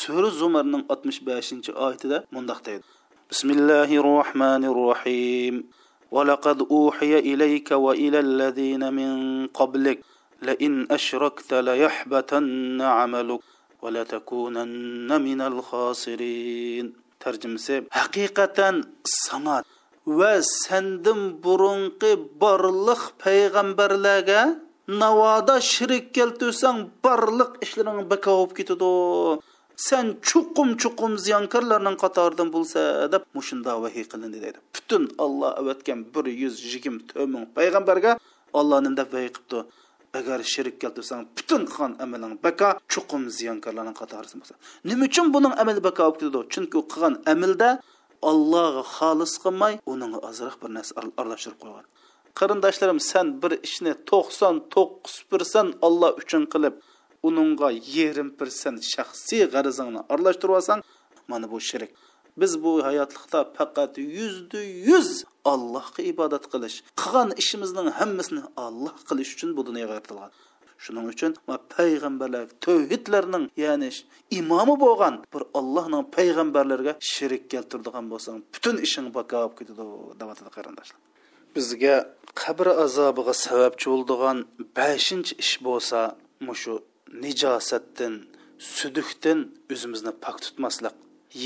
sura 0.02 0.30
zumarning 0.42 0.84
oltmish 0.94 1.20
beshinchi 1.30 1.72
oyatida 1.86 2.18
mundoq 2.36 2.60
deydi. 2.68 2.84
بسم 3.32 3.50
الله 3.52 3.90
الرحمن 4.04 4.64
الرحيم. 4.66 5.64
ولقد 6.12 6.62
أوحي 6.72 7.20
إليك 7.20 7.72
وإلى 7.72 8.20
الذين 8.20 8.94
من 8.94 9.12
قبلك 9.48 10.00
لئن 10.42 10.88
أشركت 10.92 11.54
ليحبتن 11.54 12.82
عملك 12.82 13.40
ولا 13.82 14.04
تكونن 14.04 15.22
من 15.22 15.42
الخاسرين. 15.42 16.94
ترجم 17.20 17.58
سيب 17.58 17.84
حقيقة 17.92 18.82
صمت 19.06 19.66
va 20.06 20.38
sandin 20.42 21.42
burunqi 21.42 22.12
borliq 22.42 23.02
payg'ambarlarga 23.24 24.42
navoda 24.88 25.56
shirik 25.72 26.14
keltirsang 26.14 26.80
borliq 27.04 27.52
ishlaring 27.66 28.06
bika 28.12 28.32
bo'lib 28.38 28.52
ketadi 28.58 28.92
sen 29.78 30.06
chuqum 30.30 30.70
chuqum 30.82 31.12
ziyonkorlarning 31.26 31.98
qatoridan 32.04 32.50
bo'lsa 32.56 32.80
deb 33.14 33.24
mushunda 33.38 33.72
vahiy 33.84 34.06
qilindi 34.12 34.38
deydi 34.46 34.60
butun 34.76 35.04
olloh 35.26 35.52
avatgan 35.62 36.00
bir 36.14 36.26
yuz 36.42 36.56
yigirma 36.72 37.26
ming 37.34 37.46
payg'ambarga 37.58 38.12
olloh 38.60 38.80
nima 38.86 38.98
deb 39.02 39.10
vahiy 39.16 39.32
qilibdi. 39.36 39.60
Agar 40.20 40.40
shirik 40.54 40.76
keltirsang 40.82 41.22
butun 41.38 41.62
qilgan 41.72 41.92
amaling 42.04 42.34
baka 42.48 42.68
chuqum 42.94 43.24
ziyonkorlarning 43.38 43.98
qatorisi 44.02 44.36
bo'lsa. 44.40 44.54
Nima 44.90 45.04
uchun 45.10 45.28
buning 45.36 45.54
amali 45.62 45.82
u 46.80 46.84
qilgan 46.92 47.14
amalda 47.34 47.70
allohga 48.30 48.84
xolis 48.96 49.34
qilmay 49.44 49.74
ozroq 50.30 50.56
bir 50.62 50.70
narsa 50.78 50.94
aralashtirib 51.20 51.60
qo'ygan. 51.64 51.86
Qarindoshlarim 52.40 53.00
sen 53.12 53.26
bir 53.42 53.52
ishni 53.68 53.94
to'qson 54.12 54.56
to'qqiz 54.76 55.16
olloh 55.88 56.12
uchun 56.22 56.44
uningga 57.28 57.70
yarim 57.98 58.30
persent 58.40 58.82
shaxsiy 58.94 59.44
g'arizingni 59.54 60.02
aralashtirib 60.14 60.56
olsang 60.60 60.80
mana 61.32 61.46
bu 61.52 61.60
shirik 61.70 61.92
biz 62.38 62.64
bu 62.64 62.72
hayotlikda 62.88 63.40
faqat 63.58 63.94
yuzda 63.98 64.62
yuz 64.90 65.10
allohga 65.54 66.02
ibodat 66.14 66.46
qilish 66.54 66.78
qilgan 67.02 67.30
ishimizning 67.42 67.88
hammasini 68.00 68.44
alloh 68.66 68.96
qilish 69.10 69.32
uchun 69.36 69.50
bu 69.58 69.62
dunyoga 69.70 69.94
yaratilgan 69.96 70.32
shuning 70.84 71.08
uchun 71.14 71.32
payg'ambarlar 71.76 72.46
tavhidlarning 72.66 73.46
ya'ni 73.66 73.90
imomi 74.40 74.76
bo'lgan 74.86 75.16
bir 75.34 75.44
allohning 75.60 76.04
payg'ambarlariga 76.18 76.94
shirik 77.14 77.44
keltiradigan 77.54 78.06
bo'lsang 78.14 78.38
butun 78.54 78.76
ishing 78.88 79.08
bako 79.18 79.36
bo'lib 79.42 79.56
ketadi 79.60 79.84
deyotadi 80.22 80.52
qarindoshlar 80.58 81.00
bizga 81.56 81.96
qabr 82.42 82.68
azobiga 82.86 83.34
sababchi 83.46 83.86
bo'ladigan 83.92 84.38
beshinchi 84.78 85.34
ish 85.44 85.56
bo'lsa 85.68 86.00
mushu 86.48 86.76
nijosatdan 87.24 88.14
sudukdan 88.76 89.40
o'zimizni 89.74 90.12
pok 90.24 90.38
tutmaslik 90.46 90.96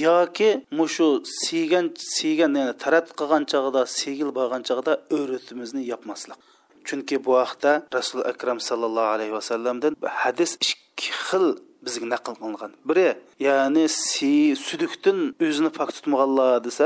yoki 0.08 0.50
mushu 0.80 1.08
siygan 1.42 1.86
siygan 2.16 2.52
ya'ni 2.60 2.76
tarat 2.84 3.08
qilgan 3.20 3.44
chog'ida 3.52 3.82
sigil 3.98 4.30
borgan 4.38 4.62
chog'ida 4.70 4.94
o'ritimizni 5.18 5.82
yopmaslik 5.92 6.40
chunki 6.88 7.16
bu 7.26 7.32
vaqtda 7.40 7.72
rasul 7.98 8.22
akram 8.32 8.60
sallallohu 8.70 9.10
alayhi 9.16 9.34
vasallamdan 9.40 9.94
hadis 10.24 10.52
ikki 10.66 11.10
xil 11.26 11.48
bizga 11.86 12.06
naql 12.14 12.34
qilingan. 12.40 12.72
Biri 12.90 13.08
ya'ni 13.48 13.86
si 13.88 14.34
sudukdan 14.68 15.20
o'zini 15.46 15.70
pok 15.78 15.90
tutmaganlar 15.96 16.64
desa 16.68 16.86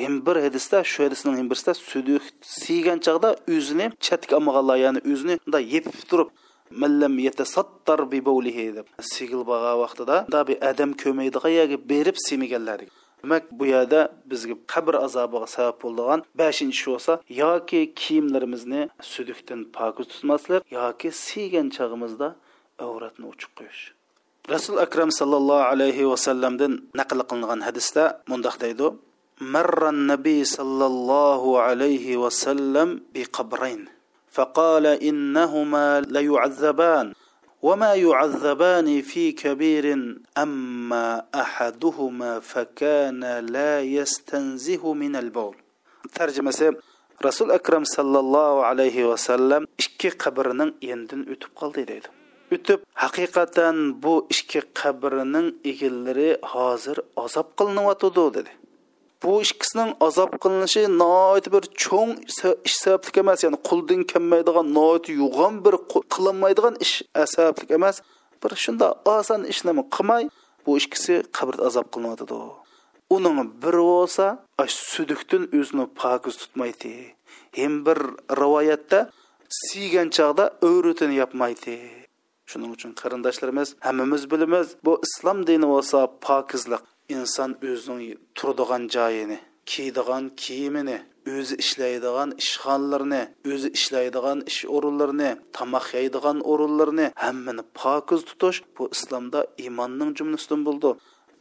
hem 0.00 0.14
bir 0.26 0.36
hadisda 0.46 0.78
shu 0.92 0.98
hadisning 1.06 1.34
hem 1.40 1.46
birisida 1.50 1.72
suduk 1.90 2.22
siygan 2.60 2.98
chog'da 3.06 3.30
o'zini 3.54 3.86
chatga 4.06 4.34
olmaganlar 4.38 4.76
ya'ni 4.84 5.00
o'zini 5.12 5.34
bunday 5.44 5.64
yepib 5.74 5.98
turib 6.10 6.28
мәлләм 6.70 7.18
етесаттар 7.22 8.04
би 8.10 8.20
бөлеге 8.24 8.70
деп 8.80 9.06
сигил 9.12 9.44
бага 9.44 9.74
вақтыда 9.82 10.24
да 10.30 10.44
би 10.44 10.56
адам 10.60 10.94
көмейдіға 10.94 11.50
яғы 11.52 11.78
беріп 11.92 12.20
семегенлер 12.26 12.86
демек 13.24 13.48
бұ 13.58 13.68
яда 13.70 14.04
бізге 14.28 14.56
қабір 14.68 15.00
азабыға 15.04 15.48
сәбеп 15.48 15.82
болдыған 15.84 16.24
бәшінші 16.36 16.90
болса 16.90 17.18
яки 17.28 17.86
киімлерімізні 18.00 18.88
сүдіктен 19.00 19.68
пакыз 19.74 20.10
тұтмаслық 20.12 20.66
яки 20.72 21.12
сиген 21.12 21.70
чағымызда 21.74 22.34
әуратын 22.80 23.30
ұчып 23.30 23.62
қойыш 23.62 23.80
расул 24.48 24.78
акрам 24.78 25.10
саллаллаху 25.10 25.72
алейхи 25.72 26.04
уасаламдан 26.04 26.82
нақыл 26.92 27.24
қылынған 27.24 27.64
хадисте 27.64 28.10
мұндақ 28.28 28.60
дейді 28.60 28.92
мәрран 29.40 30.04
наби 30.10 30.44
саллаллаху 30.44 31.56
алейхи 31.64 32.16
уасалам 32.20 32.98
би 33.14 33.24
қабрайн 33.24 33.88
فقال 34.33 34.85
إنهما 34.85 36.01
ليعذبان 36.01 37.13
وما 37.61 37.93
يعذبان 37.93 39.01
في 39.01 39.31
كبير 39.31 39.85
أما 40.37 41.25
أحدهما 41.35 42.39
فكان 42.39 43.39
لا 43.39 43.81
يستنزه 43.81 44.93
من 44.93 45.15
البول 45.15 45.55
ترجمة 46.13 46.75
رسول 47.25 47.51
أكرم 47.51 47.83
صلى 47.83 48.19
الله 48.19 48.65
عليه 48.65 48.97
وسلم 49.11 49.67
ikki 49.83 50.09
qabrining 50.23 50.71
yendan 50.81 51.21
o'tib 51.33 51.51
qoldi 51.59 51.83
deydi 51.91 52.07
o'tib 52.55 52.79
haqiqatan 53.03 53.75
bu 54.03 54.13
ikki 54.35 54.61
qabrining 54.81 55.47
egillari 55.71 56.29
hozir 56.53 56.97
azob 57.25 57.47
qilinyotidi 57.59 58.25
dedi 58.37 58.51
bu 59.24 59.32
ikkisining 59.42 59.90
azob 60.06 60.32
qilinishi 60.42 60.82
noit 61.02 61.46
bir 61.54 61.64
cho'ng 61.82 62.12
ish 62.68 62.76
sabablik 62.84 63.16
emas. 63.22 63.38
Ya'ni 63.44 63.58
quldan 63.68 64.00
kelmaydigan 64.12 64.66
noit 64.78 65.06
yo'g'on 65.20 65.54
bir 65.64 65.74
qilinmaydigan 66.14 66.74
ish 66.84 66.96
sabablik 67.34 67.70
emas. 67.78 67.96
Bir 68.42 68.52
shunda 68.64 68.88
oson 69.16 69.42
ishni 69.52 69.72
qilmay 69.96 70.22
bu 70.66 70.70
ikkisi 70.80 71.14
qabrda 71.36 71.62
azob 71.68 71.86
qilinyotidi 71.94 72.38
uning 73.16 73.38
biri 73.62 73.82
bo'lsa 73.92 74.26
sudukdan 74.66 75.42
o'zini 75.58 75.86
pokiz 76.00 76.34
tutmaydi. 76.42 76.94
Hem 77.58 77.74
bir 77.86 77.98
rivoyatda 78.40 78.98
siygan 79.62 80.08
chog'da 80.16 80.44
o'ritini 80.68 81.14
yopmaydi. 81.22 81.76
Shuning 82.50 82.70
uchun 82.76 82.90
qarindoshlarimiz 83.00 83.68
hammamiz 83.86 84.22
bilamiz 84.32 84.68
bu 84.84 84.92
islom 85.06 85.38
dini 85.48 85.66
bo'lsa 85.74 85.98
pokizlik. 86.26 86.82
Inson 87.16 87.50
o'zining 87.70 88.16
turadigan 88.36 88.82
joyini 88.96 89.38
kiydigan 89.70 90.24
kiyimini 90.42 90.98
o'zi 91.36 91.54
ishlaydigan 91.64 92.30
ishxonalarni 92.42 93.22
o'zi 93.52 93.68
ishlaydigan 93.78 94.38
ish 94.50 94.60
o'rinlarini 94.76 95.30
tomoq 95.56 95.86
yeydigan 95.96 96.38
o'rinlarni 96.50 97.06
hammani 97.24 97.62
pokiz 97.80 98.20
tutish 98.28 98.58
bu 98.76 98.84
islomda 98.96 99.40
iymonning 99.64 100.10
jumlasidan 100.18 100.60
bo'ldi 100.68 100.90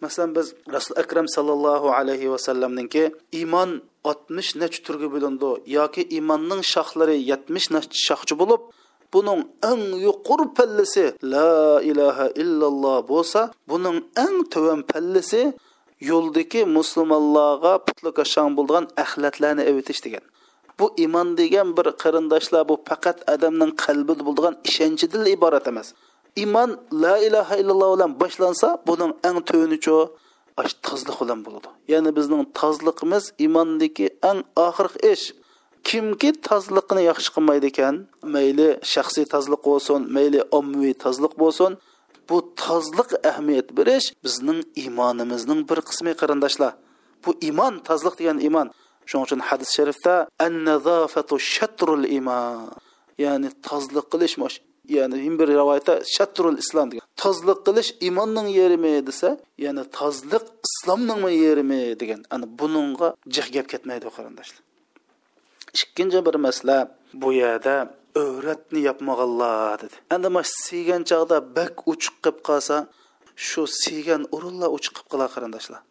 masalan 0.03 0.31
biz 0.37 0.47
rasul 0.75 0.95
akram 1.03 1.27
sallallohu 1.35 1.87
alayhi 1.99 2.31
vasallamninki 2.35 3.03
iymon 3.39 3.71
oltmish 4.09 4.49
necha 4.61 4.79
turga 4.85 5.07
bo'lindi 5.15 5.49
yoki 5.77 6.01
iymonning 6.15 6.61
shoxlari 6.73 7.15
yetmish 7.31 7.67
necha 7.75 7.97
shoxchi 8.07 8.35
bo'lib 8.41 8.61
buning 9.13 9.41
eng 9.71 9.83
yuqori 10.07 10.45
pallisi 10.57 11.05
la 11.33 11.81
ilaha 11.91 12.25
illalloh 12.43 12.97
bo'lsa 13.11 13.41
buning 13.69 13.97
eng 14.25 14.37
tuvan 14.53 14.81
pallisi 14.91 15.41
yo'ldagi 16.09 16.61
musulmonlarga 16.77 17.73
putliga 17.85 18.23
shang 18.33 18.49
bo'lgan 18.57 18.83
axlatlarni 19.03 19.63
evitish 19.71 20.01
degan. 20.05 20.23
Bu 20.79 20.85
iymon 21.03 21.27
degan 21.39 21.67
bir 21.77 21.87
qarindoshlar 22.01 22.63
bu 22.69 22.75
faqat 22.89 23.17
odamning 23.33 23.71
qalbida 23.83 24.23
bo'lgan 24.27 24.53
ishonchidan 24.69 25.23
iborat 25.35 25.65
emas. 25.71 25.87
Iymon 26.43 26.69
la 27.03 27.15
ilaha 27.27 27.55
illalloh 27.61 27.89
bilan 27.95 28.11
boshlansa 28.21 28.67
buning 28.87 29.11
eng 29.27 29.37
tuvanicho 29.49 29.97
tozliq 30.87 31.17
bilan 31.21 31.39
bo'ladi. 31.45 31.69
Ya'ni 31.91 32.11
bizning 32.17 32.43
tozliqimiz 32.59 33.23
iymondagi 33.43 34.07
eng 34.29 34.39
oxirgi 34.67 34.99
ish. 35.13 35.25
Kimki 35.89 36.29
tozliqni 36.49 37.01
yaxshi 37.11 37.29
qilmaydi 37.35 37.67
ekan 37.73 37.95
mayli 38.35 38.69
shaxsiy 38.93 39.25
tozliq 39.33 39.61
bo'lsin 39.69 39.99
mayli 40.15 40.39
ommaviy 40.57 40.95
tozliq 41.05 41.33
bo'lsin. 41.41 41.71
Bu 42.29 42.37
tozliq 42.65 43.09
ahamiyat 43.29 43.67
berish 43.77 44.07
bizning 44.25 44.59
iymonimizning 44.81 45.61
bir 45.69 45.79
qismi 45.89 46.11
qarindoshlar. 46.21 46.73
Bu 47.23 47.31
iymon 47.47 47.73
tozliq 47.89 48.13
degan 48.19 48.37
iymon. 48.47 48.67
Shuning 49.09 49.25
uchun 49.27 49.41
hadis 49.49 49.69
sharifda 49.77 50.13
an 50.45 50.53
nazofatu 50.67 51.35
iymon. 52.15 52.59
Ya'ni 53.23 53.49
tozliq 53.67 54.05
qilish 54.13 54.35
ya'ni 54.95 55.39
bir 55.39 55.47
rivoyatda 55.47 55.93
shatrul 56.15 56.57
islom 56.63 56.87
degan. 56.91 57.05
Tozliq 57.23 57.59
qilish 57.67 57.89
iymonning 58.05 58.47
yerimi 58.59 58.93
desa 59.07 59.29
ya'ni 59.65 59.83
tozliq 59.99 60.45
islomning 60.67 61.21
yerimi 61.45 61.81
degan. 62.01 62.21
Ana 62.33 62.45
buningga 62.59 63.07
jih 63.35 63.47
gap 63.55 63.67
ketmaydi 63.73 64.07
qarindoshlar. 64.17 64.61
Ikkinchi 65.79 66.19
bir 66.25 66.35
masala 66.45 66.77
bu 67.13 67.29
yerda 67.33 67.75
o'ratni 68.23 68.79
yapmaganlar 68.89 69.81
dedi. 69.81 69.95
Endi 70.15 70.29
mana 70.35 70.49
siygan 70.63 71.03
chog'da 71.09 71.37
bak 71.57 71.75
uchiq 71.91 72.15
qilib 72.23 72.39
qolsa 72.47 72.75
shu 73.47 73.61
siygan 73.81 74.21
o'rinlar 74.35 74.69
uchiq 74.77 74.93
qilib 74.95 75.09
qolar 75.11 75.29
qarindoshlar. 75.35 75.81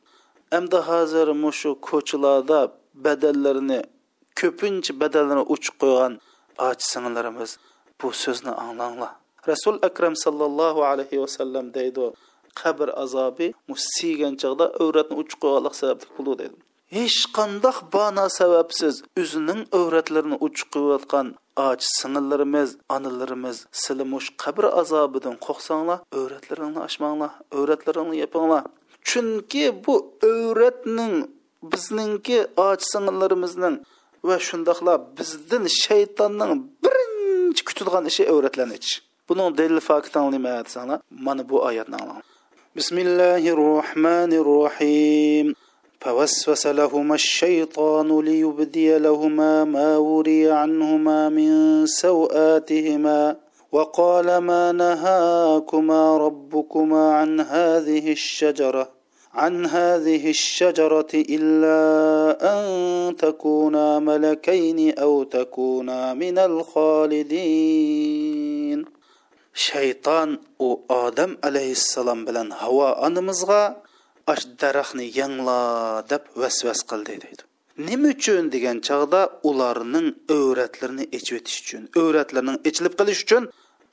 Endi 0.59 0.79
hozir 0.89 1.27
shu 1.61 1.71
ko'chalarda 1.89 2.61
badallarini 3.05 3.81
ko'pincha 4.41 4.93
badallarni 5.03 5.45
uchiq 5.55 5.75
qo'ygan 5.83 6.12
och 6.67 6.81
singillarimiz 6.91 7.51
bu 8.03 8.12
so'zni 8.23 8.53
anglanglar. 8.65 9.12
Rasul 9.49 9.77
akram 9.89 10.15
sallallohu 10.25 10.81
alayhi 10.91 11.21
vasallam 11.25 11.75
deydi 11.75 12.05
qabr 12.61 12.89
azobi 13.05 13.49
siygan 13.95 14.35
chog'da 14.43 14.67
o'ratni 14.85 15.15
uchiq 15.23 15.39
qo'yganlik 15.43 15.75
sababli 15.81 16.07
bo'ldi 16.17 16.35
deydi 16.41 16.57
hech 16.97 17.21
qandoq 17.37 17.77
bano 17.95 18.25
sababsiz 18.39 18.95
o'zining 19.21 19.61
o'ratlarini 19.81 20.37
uchiq 20.47 20.69
qo'yayotgan 20.75 21.27
och 21.57 21.81
singillarimiz 21.99 22.71
onalarimiz 22.95 23.57
sizlar 23.83 24.07
mush 24.15 24.29
qabr 24.43 24.65
azobidan 24.81 25.37
qo'rqsanglar 25.47 25.99
o'ratlaringni 26.21 26.81
ochmanglar 26.87 27.31
o'ratlaringni 27.59 28.17
yopinglar 28.23 28.63
chunki 29.09 29.65
bu 29.85 29.95
o'ratning 30.33 31.15
bizningki 31.73 32.39
och 32.67 32.81
singillarimizning 32.93 33.77
va 34.29 34.37
shundoqla 34.49 34.95
bizdan 35.19 35.65
shaytonning 35.83 36.53
birinchi 36.85 37.63
kutadigan 37.69 38.05
ishi 38.11 38.23
o'ratlarni 38.35 38.75
ichish 38.81 38.97
buning 39.29 39.49
dalil 39.59 39.81
oyatni 41.69 41.99
bismillahi 42.79 43.51
rohmanir 43.63 44.45
rohim 44.53 45.47
فوسوس 46.03 46.67
لهما 46.67 47.15
الشيطان 47.15 48.21
ليبدي 48.21 48.99
لهما 48.99 49.65
ما 49.65 49.97
وري 49.97 50.51
عنهما 50.51 51.29
من 51.29 51.87
سوآتهما 51.87 53.37
وقال 53.73 54.39
ما 54.39 54.73
نهاكما 54.73 56.17
ربكما 56.17 57.15
عن 57.15 57.41
هذه 57.41 58.13
الشجرة 58.13 58.91
عن 59.35 59.67
هذه 59.67 60.31
الشجرة 60.31 61.09
إلا 61.15 61.79
أن 62.53 63.17
تكونا 63.17 63.99
ملكين 63.99 64.99
أو 64.99 65.23
تكونا 65.23 66.15
من 66.15 66.39
الخالدين. 66.39 67.83
شيطان 69.55 70.39
و 70.59 70.77
آدم 70.91 71.37
عليه 71.45 71.73
السلام 71.73 72.25
بلن 72.25 72.53
هوا 72.53 73.07
أنمزغا 73.07 73.77
ash 74.33 74.45
daraxtni 74.61 75.07
yangla 75.21 75.59
deb 76.12 76.23
vasvas 76.43 76.81
qildi 76.91 77.14
deydi 77.25 77.43
nima 77.88 78.09
uchun 78.14 78.45
degan 78.55 78.79
chog'da 78.88 79.21
ularning 79.50 80.09
o'ratlarini 80.38 81.05
echib 81.19 81.35
o'tish 81.38 81.59
uchun 81.62 81.83
o'ratlarning 82.02 82.59
ichilib 82.69 82.95
qilish 83.00 83.23
uchun 83.26 83.43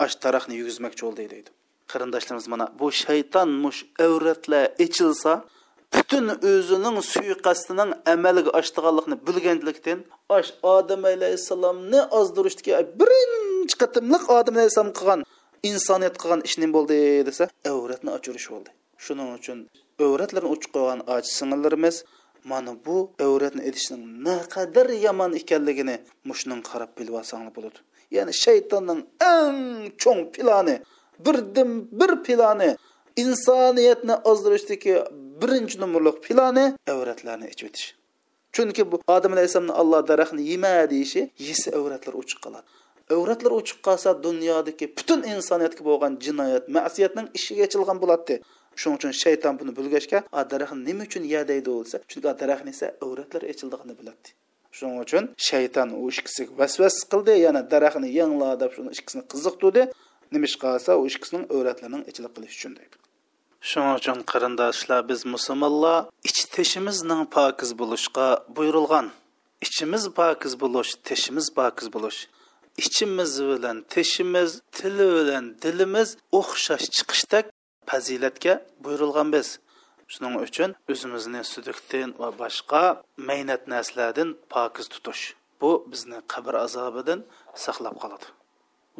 ash 0.05 0.15
daraxtni 0.23 0.55
yugizmoqchi 0.61 1.01
bo'ldi 1.07 1.25
deydi 1.33 1.49
qarindoshlarimiz 1.91 2.47
mana 2.53 2.65
bu 2.79 2.87
shayton 3.03 3.49
mush 3.63 3.79
o'ratlar 4.07 4.65
ichilsa 4.85 5.31
butun 5.95 6.25
o'zining 6.51 6.97
suiqasdining 7.11 7.89
amalga 8.13 8.51
oshdiganligini 8.59 9.17
bilganlikdan 9.27 9.99
odam 10.75 11.01
alayhissalomni 11.13 12.01
ozdirishga 12.19 12.81
birinchi 12.99 13.75
qatimliq 13.81 14.23
odam 14.37 14.55
alayhissalom 14.59 14.93
qilgan 14.99 15.21
insoniyat 15.69 16.15
qilgan 16.21 16.41
ish 16.47 16.57
bo'ldi 16.75 16.99
desa 17.29 17.43
avratni 17.71 18.09
ochirish 18.17 18.47
bo'ldi 18.53 18.69
shuning 19.05 19.29
uchun 19.37 19.59
avratlarni 20.05 20.49
o'chib 20.53 20.71
qo'ygan 20.75 20.99
och 21.13 21.25
singillarimiz 21.37 21.95
mana 22.51 22.71
bu 22.85 22.97
avratni 23.25 23.61
edishning 23.69 24.03
naqadar 24.27 24.87
yomon 25.05 25.31
ekanligini 25.41 25.95
mushning 26.29 26.61
qarab 26.69 26.91
bilib 26.97 27.15
olsanglar 27.19 27.53
bo'ladi 27.57 27.79
ya'ni 28.15 28.33
shaytonning 28.45 29.01
eng 29.33 29.59
cho'ng 30.01 30.23
plani 30.35 30.75
birdan 31.25 31.71
bir 31.99 32.11
plani 32.25 32.69
insoniyatni 33.23 34.15
ozdirishdagi 34.31 34.93
birinchi 35.41 35.75
nomerlik 35.83 36.17
plani 36.25 36.65
avratlarni 36.93 37.47
ichib 37.53 37.67
o'tish. 37.69 37.87
Chunki 38.55 38.91
bu 38.91 39.01
odam 39.15 39.33
alayhissalomni 39.35 39.75
alloh 39.81 40.01
daraxtni 40.11 40.43
yema 40.51 40.73
deyishi 40.93 41.21
yesa 41.49 41.69
avratlar 41.79 42.13
o'chib 42.21 42.39
qoladi. 42.45 42.65
Avratlar 43.15 43.51
o'chib 43.59 43.79
qolsa 43.87 44.09
dunyodagi 44.25 44.85
butun 44.97 45.19
insoniyatga 45.33 45.81
bo'lgan 45.89 46.13
jinoyat 46.25 46.65
masiyatning 46.77 47.27
ishiga 47.37 47.63
ochilgan 47.67 47.97
bo'ladi 48.03 48.35
shuning 48.79 48.97
uchun 48.99 49.13
shayton 49.23 49.53
buni 49.59 49.71
bilgachga 49.79 50.19
a 50.39 50.41
daraxtni 50.51 50.83
nima 50.89 51.03
uchun 51.09 51.23
ya? 51.33 51.41
deydi 51.51 51.69
bo'lsa 51.77 51.95
chunki 52.09 52.27
a 52.33 52.35
daraxtni 52.41 52.71
esa 52.75 52.87
avratlar 53.05 53.43
echildigini 53.51 53.93
biladi 53.99 54.29
shuning 54.77 54.99
uchun 55.05 55.23
shayton 55.49 55.89
u 56.01 56.03
ikkisiga 56.11 56.51
vasvas 56.61 56.95
qildi 57.11 57.33
yana 57.45 57.61
daraxtni 57.73 58.09
yangla 58.19 58.49
deb 58.61 58.71
shuni 58.75 58.89
ikkisini 58.97 59.23
qiziqtirdi 59.31 59.83
nima 60.33 60.45
ish 60.49 60.57
qilsa 60.63 60.91
u 61.01 61.03
ikkisining 61.11 61.45
avratlarining 61.55 62.03
ichilib 62.11 62.31
qilish 62.35 62.55
uchun 62.57 62.73
deydi. 62.79 62.95
Shuning 63.69 63.95
uchun 63.99 64.17
qarindoshlar 64.31 65.01
biz 65.11 65.21
musulmonlar 65.33 65.97
ich 66.29 66.39
teshimizning 66.55 67.23
pokiz 67.35 67.71
bo'lishga 67.81 68.27
buyurilgan 68.55 69.07
ichimiz 69.65 70.03
pokiz 70.19 70.53
bo'lish 70.63 70.91
teshimiz 71.07 71.47
pokiz 71.57 71.87
bo'lish 71.95 72.19
ichimiz 72.83 73.31
bilan 73.49 73.77
teshimiz 73.93 74.51
tili 74.77 75.07
bilan 75.17 75.45
dilimiz 75.63 76.09
o'xshash 76.39 76.85
chiqishdek 76.95 77.45
fazilatga 77.89 78.53
buyurilgan 78.83 79.27
biz 79.35 79.47
shuning 80.13 80.35
uchun 80.45 80.69
o'zimizni 80.91 81.41
sudukdan 81.53 82.09
va 82.21 82.29
boshqa 82.41 82.83
maynat 83.29 83.61
narsalardan 83.73 84.29
pokiz 84.53 84.87
tutish 84.93 85.23
bu 85.61 85.71
bizni 85.91 86.17
qabr 86.33 86.53
azobidan 86.65 87.19
saqlab 87.63 87.95
qoladi. 88.01 88.27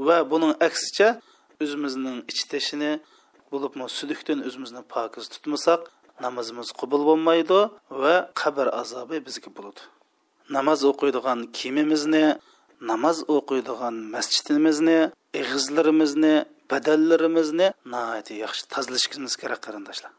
Va 0.08 0.17
buning 0.32 0.54
aksicha 0.67 1.10
o'zimizning 1.63 2.17
ich 2.32 2.41
teshini 2.52 2.91
bo'libmi 3.52 3.86
sudukdan 3.97 4.39
o'zimizni 4.47 4.82
pokiz 4.95 5.25
tutmasak 5.34 5.82
namozimiz 6.25 6.69
qabul 6.80 7.02
bo'lmaydi 7.10 7.60
va 8.02 8.15
qabr 8.41 8.67
azobi 8.82 9.17
bizga 9.28 9.49
bo'ladi. 9.58 9.82
Namoz 10.58 10.80
o'qiydigan 10.91 11.39
kiyimimizni 11.58 12.25
namoz 12.91 13.17
o'qiydigan 13.36 13.95
masjidimizni 14.15 14.99
ig'izlarimizni 15.39 16.36
badallarimizni 16.71 17.67
nihoyatda 17.93 18.34
yaxshi 18.43 18.63
tozalashimiz 18.73 19.34
kerak 19.41 19.62
qarindoshlar. 19.65 20.12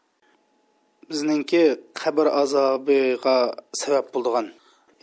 Bizningki 1.09 1.63
qabr 2.01 2.25
azobiga 2.41 3.37
sabab 3.81 4.07
bo'ldigan 4.13 4.47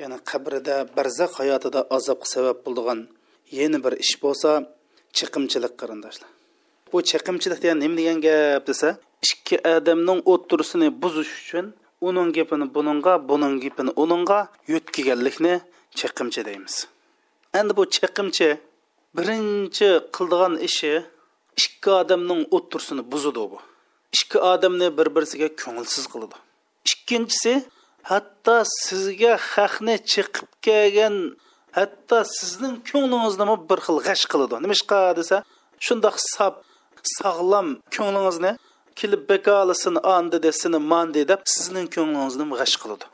ya'ni 0.01 0.19
qabrida 0.31 0.77
barzaq 0.97 1.33
hayotida 1.41 1.81
azobga 1.97 2.27
sabab 2.35 2.59
bo'ldigan 2.67 3.01
yana 3.59 3.79
bir 3.85 3.95
ish 4.05 4.15
bo'lsa 4.25 4.51
chiqimchilik 5.17 5.75
qarindoshlar. 5.81 6.31
Bu 6.91 6.99
chiqimchilik 7.11 7.59
degan 7.63 7.79
nima 7.85 7.97
degan 8.01 8.19
gap 8.27 8.63
desa 8.71 8.89
ikki 9.27 9.57
odamning 9.75 10.21
o'ttirisini 10.33 10.89
buzish 11.03 11.33
uchun 11.43 11.67
uning 12.09 12.29
gapini 12.37 12.67
buningga 12.77 13.15
buning 13.31 13.55
gapini 13.65 13.93
uningga 14.03 14.39
yo'tkiganlikni 14.73 15.55
chiqimchi 15.99 16.41
deymiz. 16.49 16.75
Endi 17.59 17.73
bu 17.79 17.83
chiqimchi 17.95 18.49
birinchi 19.17 19.89
qildigan 20.17 20.55
ishi 20.69 20.93
ikki 21.61 21.91
odamning 22.01 22.41
o'ttirsini 22.57 23.03
buzadi 23.13 23.45
bu. 23.53 23.59
Ikki 24.17 24.39
odamni 24.53 24.89
bir 24.99 25.09
birisiga 25.15 25.49
ko'ngilsiz 25.63 26.05
qiladi 26.13 26.37
ikkinchisi 26.93 27.53
hatto 28.11 28.57
sizga 28.85 29.35
haqni 29.53 29.97
chiqib 30.13 30.49
kelgan 30.67 31.17
hatto 31.79 32.19
sizning 32.39 32.75
ko'nglingizni 32.91 33.45
bir 33.71 33.79
xil 33.87 33.99
g'ash 34.07 34.25
qiladi 34.33 34.57
nimishqa 34.65 35.01
desa 35.19 35.37
shundoq 35.87 36.17
sab 36.35 36.55
sog'lom 37.17 37.69
ko'nglingizni 37.97 38.53
kelib 39.01 39.23
bekolisin 39.31 39.95
andi 40.17 40.39
desini 40.47 40.79
mandi 40.93 41.23
deb 41.33 41.43
sizning 41.55 41.87
ko'nglingizni 41.97 42.45
g'ash 42.61 42.77
qiladi 42.83 43.07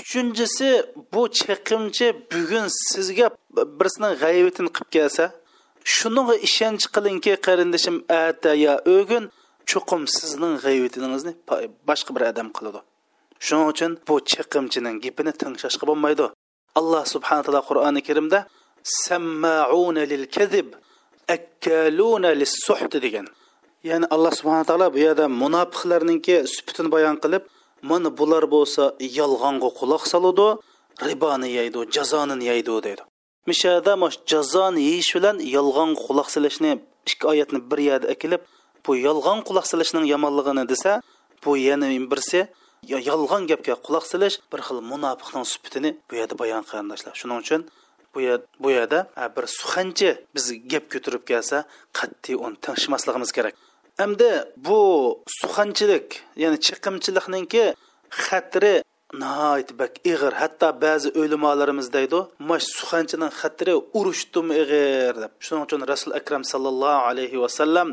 uchinchisi 0.00 0.68
bu 1.12 1.22
chaqimchi 1.40 2.06
bugun 2.32 2.66
sizga 2.90 3.26
birisining 3.78 4.14
g'aybatini 4.22 4.70
qilib 4.76 4.90
kelsa 4.96 5.24
shunga 5.84 6.34
ishonch 6.48 6.84
qilingki 6.94 7.32
qarindishim 7.46 7.96
ata 8.08 8.54
ya 8.64 8.74
o'gin 8.96 9.24
chuqum 9.70 10.02
sizning 10.16 10.54
g'ayvatingizni 10.64 11.32
boshqa 11.88 12.10
bir 12.16 12.22
odam 12.30 12.48
qiladi 12.56 12.80
shuning 13.46 13.68
uchun 13.72 13.92
bu 14.08 14.14
chiqimchining 14.32 14.96
gapini 15.04 15.32
tinglashga 15.40 15.84
bo'lmaydi 15.90 16.26
alloh 16.80 17.02
subhana 17.14 17.42
taolo 17.46 17.60
qur'oni 17.68 18.00
karimda 18.08 18.38
sammauna 19.04 20.02
lil 20.12 20.24
kadib 20.36 20.68
akkaluna 21.36 22.30
lis 22.40 22.52
suht 22.66 22.92
degan 23.04 23.26
ya'ni 23.90 24.06
alloh 24.14 24.32
subhana 24.40 24.64
taolo 24.70 24.86
bu 24.94 24.98
yerda 25.06 25.24
munofiqlarninki 25.42 26.34
sufatini 26.54 26.88
bayon 26.96 27.16
qilib 27.24 27.42
mana 27.90 28.08
bular 28.18 28.44
bo'lsa 28.54 28.84
yolg'onga 29.18 29.68
quloq 29.78 30.02
deydi 32.86 33.02
mishada 33.48 33.92
mosh 34.02 34.18
jazoni 34.30 34.80
yeyish 34.88 35.12
bilan 35.16 35.36
yolg'on 35.56 35.90
quloq 36.04 36.28
silishni 36.34 36.72
ikki 37.10 37.24
oyatni 37.32 37.60
bir 37.70 37.80
yerda 37.88 38.06
akilib 38.14 38.42
bu 38.86 38.92
yolg'on 39.06 39.40
quloq 39.48 39.66
solishning 39.72 40.04
yomonligini 40.12 40.64
desa 40.72 40.92
bu 41.44 41.56
yana 41.68 41.88
birsi 42.12 42.40
yolg'on 43.10 43.42
gapga 43.50 43.74
quloq 43.86 44.04
solish 44.12 44.36
bir 44.52 44.60
xil 44.66 44.78
munofiqning 44.92 45.46
sifatini 45.52 45.90
bu 46.08 46.14
yerda 46.20 46.34
bayon 46.42 46.62
qarindoshlar. 46.70 47.14
Shuning 47.20 47.38
uchun 47.44 47.60
bu 48.14 48.20
bu 48.62 48.68
yerda 48.78 48.98
bir 49.36 49.44
suxanchi 49.58 50.10
biz 50.34 50.46
gap 50.72 50.84
ko'tarib 50.92 51.24
kelsa 51.30 51.58
qat'iy 51.98 52.36
uni 52.44 52.56
tinglashmasligimiz 52.64 53.30
kerak. 53.36 53.54
Hamda 54.00 54.30
bu 54.66 54.80
suxanchilik 55.40 56.06
ya'ni 56.42 56.58
chiqimchilikninki 56.66 57.64
xatri 58.24 58.74
nihoyat 59.22 59.70
bak 59.80 59.92
ig'ir. 60.12 60.32
Hatto 60.42 60.68
ba'zi 60.84 61.08
o'limolarimiz 61.20 61.88
deydi 61.96 62.18
mash 62.48 62.66
suxanchining 62.78 63.32
xatiri 63.40 63.74
urushdimi 63.98 64.54
ig'ir 64.62 65.14
deb. 65.22 65.32
Shuning 65.44 65.62
uchun 65.66 65.80
rasul 65.92 66.12
akram 66.20 66.42
sallallohu 66.52 67.00
alayhi 67.10 67.38
vasallam 67.44 67.88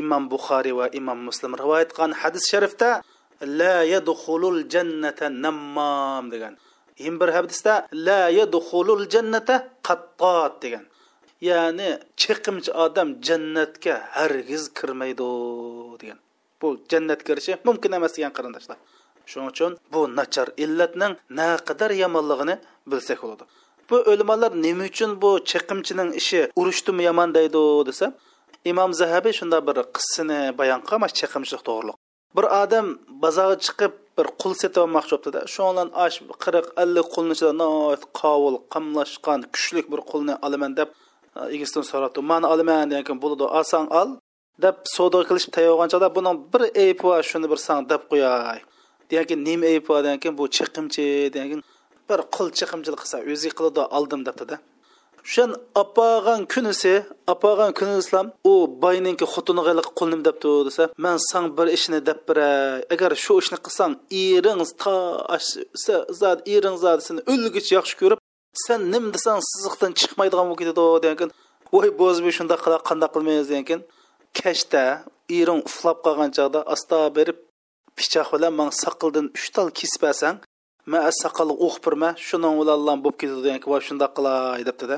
imom 0.00 0.24
buxoriy 0.32 0.74
va 0.80 0.86
imom 1.00 1.18
muslim 1.28 1.52
rivoyat 1.62 1.90
qilgan 1.94 2.12
hadis 2.22 2.44
sharifda 2.52 2.90
la 3.60 3.76
yadxulul 3.94 4.60
jannata 4.74 5.26
nammam 5.44 6.24
degan. 6.34 6.54
Yin 7.04 7.14
bir 7.20 7.30
hadisda 7.36 7.74
la 8.06 8.22
yadxulul 8.40 9.04
jannata 9.14 9.56
qattot 9.86 10.54
degan. 10.62 10.84
Ya'ni 11.48 11.88
chiqimchi 12.20 12.70
odam 12.84 13.08
jannatga 13.26 13.94
hargiz 14.16 14.64
kirmaydi 14.78 15.28
degan. 16.00 16.18
Bu 16.60 16.68
jannatga 16.90 17.24
kirishi 17.28 17.52
mumkin 17.68 17.90
emas 17.98 18.12
degan 18.16 18.32
qarindoshlar. 18.38 18.78
Shuning 19.30 19.48
uchun 19.54 19.72
bu 19.92 20.00
nachar 20.18 20.48
illatning 20.64 21.12
naqadar 21.38 21.90
yomonligini 22.02 22.54
bilsak 22.90 23.18
bo'ladi. 23.24 23.44
Bu 23.90 23.96
o'limalar 24.10 24.52
nima 24.64 24.84
uchun 24.90 25.10
bu 25.22 25.30
chiqimchining 25.50 26.10
ishi 26.20 26.40
urushdimi 26.60 27.02
yomon 27.08 27.28
deydi 27.38 27.62
desa 27.88 28.06
imom 28.70 28.90
zahabiy 29.00 29.34
shunda 29.40 29.58
bir 29.68 29.76
qissani 29.96 30.40
bayon 30.60 30.80
qilgan 30.88 31.10
chiqimchilik 31.18 31.62
to'g'riliq. 31.68 31.96
Bir 32.36 32.44
odam 32.62 32.86
bozorga 33.22 33.56
chiqib 33.66 33.92
bir 34.18 34.26
qul 34.42 34.52
setib 34.60 34.80
olmoqchi 34.84 35.12
bo'libdida 35.14 35.40
shu 35.54 35.62
bilan 35.68 35.88
osh 36.04 36.16
qirq 36.44 36.66
ellik 36.82 37.06
qulni 37.14 37.34
ichida 37.36 37.68
qovul 38.20 38.56
qamlashgan 38.74 39.40
kuchlik 39.54 39.86
bir 39.92 40.00
qulni 40.10 40.34
olaman 40.46 40.72
deb 40.80 40.88
egisidan 41.54 41.84
so'rabdi 41.90 42.20
mani 42.30 42.46
olaman 42.54 42.84
degan 42.92 43.16
bo'ladi 43.22 43.44
olsang 43.58 43.86
ol 44.00 44.08
deb 44.64 44.76
savdo 44.94 45.18
qilishib 45.28 45.52
tayyorgan 45.56 45.88
chog'da 45.92 46.08
buning 46.16 46.36
bir 46.52 46.62
aybi 46.82 47.02
bor 47.02 47.22
shuni 47.30 47.46
bir 47.52 47.58
san 47.66 47.80
deb 47.92 48.02
qo'yay. 48.10 48.58
Degan 49.10 49.24
keyin 49.28 49.42
nima 49.48 49.66
ayb 49.72 49.84
bor 49.88 50.00
degan 50.06 50.20
keyin 50.22 50.36
bu 50.40 50.44
chiqimchi 50.56 51.04
degan 51.34 51.48
keyin 51.50 51.64
bir 52.08 52.20
qul 52.34 52.48
chiqimchilik 52.58 53.00
qilsa 53.02 53.16
o'zi 53.32 53.48
qiladi 53.56 53.82
oldim 53.98 54.20
debdida 54.28 54.56
shun 55.32 55.50
opag'an 55.82 56.40
kunisi 56.52 56.94
opag'an 57.32 57.70
kuni 57.78 57.94
islom 58.02 58.26
u 58.50 58.52
boyninki 58.84 59.26
xotiniga 59.34 59.72
qulnim 59.98 60.20
debdi 60.28 60.50
desa 60.68 60.82
man 61.04 61.16
san 61.30 61.44
bir 61.56 61.66
ishni 61.76 61.98
deb 62.08 62.18
biray 62.28 62.84
agar 62.94 63.10
shu 63.24 63.34
ishni 63.42 63.58
qilsang 63.66 63.92
ering 64.24 64.62
to 64.82 64.94
zot 66.20 66.38
ering 66.54 66.76
zot 66.84 67.00
seni 67.06 67.20
o'lgich 67.32 67.68
yaxshi 67.76 67.94
ko'rib 68.00 68.18
sen 68.64 68.80
nim 68.92 69.04
desang 69.14 69.40
siziqdan 69.50 69.92
chiqmaydigan 70.00 70.46
bo'lib 70.48 70.60
ketadi 70.62 70.84
degan 71.04 71.16
keyin 71.20 71.32
voy 71.74 71.88
bo'zbi 72.00 72.30
shundoq 72.38 72.60
qila 72.64 72.78
qandoq 72.88 73.10
qilmaymiz? 73.14 73.46
degan 73.50 73.64
keyin 73.68 73.82
kashda 74.38 74.84
ering 75.38 75.60
uxlab 75.68 75.98
qolgan 76.06 76.30
chog'da 76.36 76.60
asta 76.74 76.98
berib 77.16 77.38
pichoq 77.98 78.28
bilan 78.34 78.52
man 78.60 78.70
saqildan 78.82 79.26
uch 79.36 79.48
tal 79.54 79.68
kesib 79.78 80.02
olsang 80.10 80.36
man 80.92 81.02
saqalni 81.22 81.54
o'qib 81.66 81.82
birma 81.86 82.10
shuning 82.28 82.54
bo'lib 83.04 83.16
ketadi 83.20 83.40
degan 83.46 83.60
voy 83.72 83.80
shundoq 83.88 84.12
qilay 84.16 84.60
debdida 84.68 84.96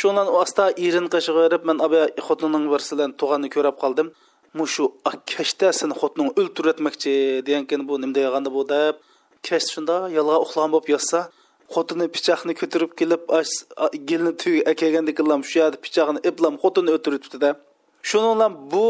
shundan 0.00 0.26
asta 0.42 0.64
irin 0.86 1.06
qishg'irib 1.14 1.62
man 1.68 1.76
abi 1.86 2.00
xotinning 2.26 2.64
birsidan 2.72 3.10
tug'anni 3.20 3.48
ko'rib 3.54 3.76
qoldim 3.82 4.08
mushu 4.58 4.84
kashda 5.32 5.68
seni 5.80 5.94
xotining 6.00 6.28
o'ltirib 6.40 6.70
etmoqchi 6.74 7.14
degan 7.46 7.64
keyin 7.68 7.82
bu 7.88 7.94
nima 8.02 8.14
deganda 8.18 8.50
bu 8.56 8.62
deb 8.74 8.94
kash 9.46 9.66
shunda 9.74 9.96
yolg'a 10.18 10.36
uxlagan 10.44 10.70
bo'lib 10.74 10.88
yotsa 10.94 11.20
xotini 11.74 12.06
pichoqni 12.14 12.52
ko'tarib 12.60 12.92
kelib 13.00 13.22
gelni 14.10 14.32
tuy 14.42 14.56
akagandek 14.72 15.18
shu 15.50 15.56
yerda 15.60 15.78
pichoqni 15.84 16.20
iplam 16.30 16.54
xotini 16.62 16.90
o'tiribdida 16.96 17.50
shuning 18.08 18.34
bilan 18.36 18.52
bu 18.72 18.86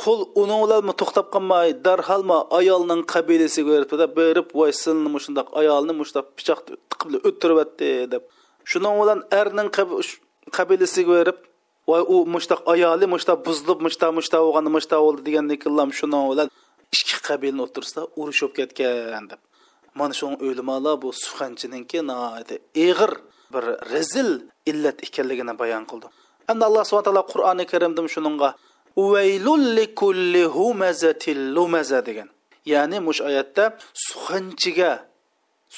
qul 0.00 0.20
uning 0.42 0.60
bilan 0.64 0.94
to'xtab 1.00 1.26
qolmay 1.34 1.68
darholma 1.86 2.38
ayolning 2.58 3.02
qabilasiga 3.12 3.70
berib 4.18 4.48
voy 4.58 4.72
silni 4.82 5.08
shundoq 5.24 5.48
ayolni 5.60 5.92
mushtaq 6.00 6.26
pichoq 6.38 6.60
tiqib 6.90 7.10
o'ttiryapti 7.28 7.90
deb. 8.12 8.22
Shuning 8.70 8.94
bilan 9.00 9.18
erning 9.40 9.68
qabilasiga 10.56 11.10
berib 11.18 11.38
voy 11.90 12.02
u 12.14 12.16
mushtaq 12.34 12.60
ayoli 12.74 13.06
mushtaq 13.14 13.38
buzilib 13.46 13.78
mushtaq 13.86 14.10
mushtaq 14.18 14.40
bo'lganda 14.46 14.70
mushtaq 14.76 15.00
bo'ldi 15.06 15.22
degandan 15.28 15.58
keyin 15.62 15.92
shuning 16.00 16.24
bilan 16.32 16.48
ikki 16.96 17.16
qabilni 17.28 17.60
o'tirsida 17.66 18.02
urushib 18.20 18.50
ketgan 18.58 19.24
deb. 19.30 19.40
Mana 19.98 20.14
shu 20.18 20.26
o'limalar 20.46 20.94
bu 21.02 21.08
suxanchininki 21.24 21.98
ig'ir 22.86 23.12
bir 23.52 23.64
rezil 23.92 24.30
illat 24.70 24.98
ekanligini 25.06 25.54
bayon 25.62 25.84
qildi. 25.90 26.08
Alloh 26.68 26.82
subhana 26.88 27.06
taolo 27.08 27.22
qur'oni 27.32 27.64
karimda 27.72 28.00
shuningga 28.14 28.48
vaylul 29.12 29.64
likulli 29.78 30.42
humazatil 30.56 31.42
lumaza 31.54 32.00
degan 32.08 32.28
ya'ni 32.72 32.98
mush 33.06 33.20
oyatda 33.28 33.64
suxanchiga 34.06 34.92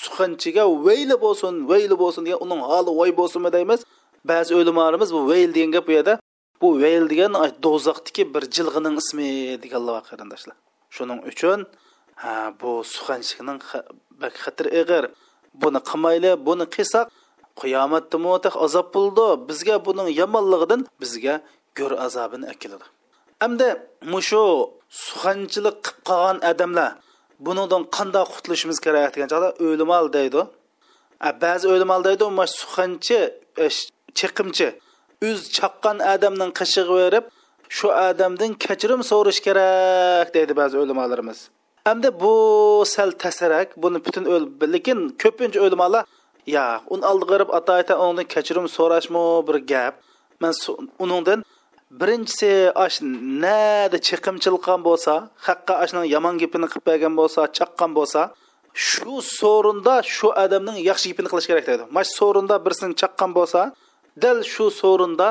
suxanchiga 0.02 0.62
vayli 0.86 1.14
bo'lsin 1.24 1.54
vayli 1.70 1.94
bo'lsin 2.02 2.22
degan 2.26 2.40
uning 2.44 2.60
holi 2.70 2.90
voy 3.00 3.10
bo'lsinmi 3.20 3.50
deymiz 3.56 3.80
ba'zi 4.30 4.52
o'limalarimiz 4.58 5.10
bu 5.16 5.20
vayl 5.30 5.50
degan 5.56 5.70
gap 5.76 5.84
bu 5.88 5.92
yerda 5.98 6.14
bu 6.62 6.68
vayl 6.82 7.04
degan 7.12 7.32
do'zaxdagi 7.64 8.22
bir 8.34 8.42
jilg'ining 8.56 8.94
ismi 9.02 9.28
deganlar 9.62 10.02
qarindoshlar 10.08 10.56
shuning 10.96 11.20
uchun 11.30 11.58
ha 12.22 12.34
bu 12.60 12.70
suxanchining 12.94 13.60
bak 14.22 14.34
xatir 14.44 14.66
ig'ir 14.80 15.04
buni 15.62 15.80
qilmayli 15.88 16.30
buni 16.46 16.66
qilsak 16.76 17.06
qiyomatda 17.60 18.16
mutaq 18.26 18.54
azob 18.66 18.88
bo'ldi. 18.96 19.26
Bizga 19.48 19.76
buning 19.86 20.08
yomonligidan 20.20 20.80
bizga 21.02 21.34
go'r 21.78 21.92
azobini 22.06 22.46
akiladi. 22.54 22.86
Hamda 23.42 23.68
mushu 24.12 24.44
suxanchilik 25.04 25.76
qilib 25.84 25.98
qolgan 26.08 26.38
odamlar 26.50 26.90
bunidan 27.46 27.82
qanday 27.96 28.24
qutulishimiz 28.34 28.78
kerak 28.86 29.10
degan 29.14 29.28
chog'da 29.32 29.48
o'limol 29.66 30.06
deydi. 30.18 30.40
Ba'zi 31.44 31.66
o'limol 31.74 32.00
deydi 32.08 32.24
suxanchi 32.58 33.18
e, 33.64 33.66
chiqimchi. 34.18 34.68
O'z 35.28 35.40
chaqqan 35.56 35.96
odamning 36.14 36.50
qishig'i 36.60 36.94
berib 37.02 37.24
shu 37.76 37.88
odamdan 38.08 38.52
kechirim 38.64 39.00
so'rash 39.10 39.40
kerak 39.46 40.28
deydi 40.36 40.52
ba'zi 40.60 40.76
o'limolarimiz 40.82 41.38
hamda 41.88 42.08
bu 42.22 42.32
sal 42.94 43.10
tasarak 43.22 43.68
buni 43.82 43.98
butun 44.06 44.24
lekin 44.74 44.98
ko'pincha 45.22 45.60
o'limolar 45.66 46.02
Ya, 46.46 46.82
uni 46.90 47.06
oldiga 47.06 47.38
qarab 47.38 47.50
ata 47.54 47.94
undan 48.02 48.26
kechirim 48.26 48.66
so'rashmi 48.76 49.46
bir 49.46 49.56
gap. 49.72 49.94
Man 50.40 50.52
uningdan 50.98 51.44
birinchisi 52.00 52.72
ash 52.84 52.98
nada 53.44 53.98
chiqimchilik 54.08 54.66
bo'lsa 54.88 55.12
haqqa 55.46 55.74
ashning 55.84 56.06
yomon 56.14 56.34
gapini 56.42 56.66
qilib 56.72 56.84
bergan 56.90 57.14
bo'lsa 57.20 57.40
chaqqan 57.58 57.90
bo'lsa 57.98 58.20
shu 58.88 59.14
so'rinda 59.38 59.94
shu 60.16 60.28
odamning 60.44 60.76
yaxshi 60.90 61.06
gapini 61.10 61.28
qilish 61.32 61.46
kerak 61.50 61.64
deydi. 61.70 61.84
Mash 61.96 62.10
so'rinda 62.18 62.56
birsini 62.66 62.94
chaqqan 63.00 63.30
bo'lsa 63.38 63.60
dal 64.22 64.38
shu 64.52 64.66
so'rinda 64.80 65.28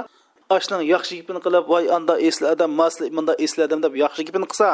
ashning 0.55 0.81
yaxshi 0.93 1.13
gapini 1.19 1.39
qilib 1.45 1.65
voy 1.71 1.85
anda 1.97 2.13
esli 2.27 2.45
odam 2.53 2.71
masli 2.81 3.05
bunda 3.15 3.33
esli 3.45 3.61
odam 3.67 3.79
deb 3.85 3.93
yaxshi 4.03 4.21
gapini 4.27 4.47
qilsa 4.51 4.69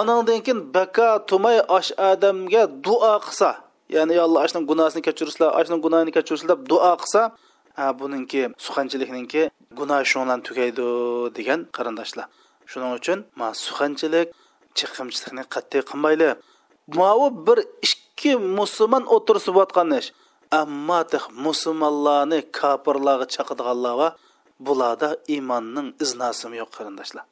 anandan 0.00 0.40
keyin 0.46 0.58
baka 0.76 1.08
tumay 1.28 1.58
ash 1.78 1.90
odamga 2.10 2.62
duo 2.84 3.14
qilsa 3.26 3.50
ya'ni 3.94 4.14
yo 4.18 4.22
alloh 4.26 4.40
ashning 4.46 4.64
gunohini 4.70 5.02
kechirsinlar 5.06 5.50
ashning 5.60 5.80
gunohini 5.84 6.12
kechirsin 6.16 6.48
deb 6.52 6.60
duo 6.70 6.92
qilsa 7.02 7.22
ha 7.76 7.84
buningki 8.00 8.42
suxanchilikninki 8.64 9.42
gunoh 9.78 10.00
shu 10.10 10.16
bilan 10.22 10.40
tugaydi 10.46 10.86
degan 11.36 11.60
qarindoshlar. 11.76 12.26
Shuning 12.70 12.92
uchun 12.98 13.18
ma 13.38 13.48
suxanchilik 13.64 14.28
chiqimchilikni 14.78 15.42
qat'iy 15.54 15.82
qilmayli. 15.90 16.30
Mavu 16.98 17.26
bir 17.46 17.58
ikki 17.88 18.32
musulmon 18.58 19.04
o'tirsib 19.16 19.54
yotgan 19.60 19.90
ish. 19.98 20.08
Ammo 20.60 21.00
musulmonlarni 21.46 22.38
kofirlarga 22.58 23.26
chaqirdiganlar 23.34 23.94
va 24.00 24.08
bularda 24.66 25.08
iymonning 25.34 25.88
iznasimi 26.04 26.56
yo'q 26.62 26.70
qarindoshlar. 26.76 27.24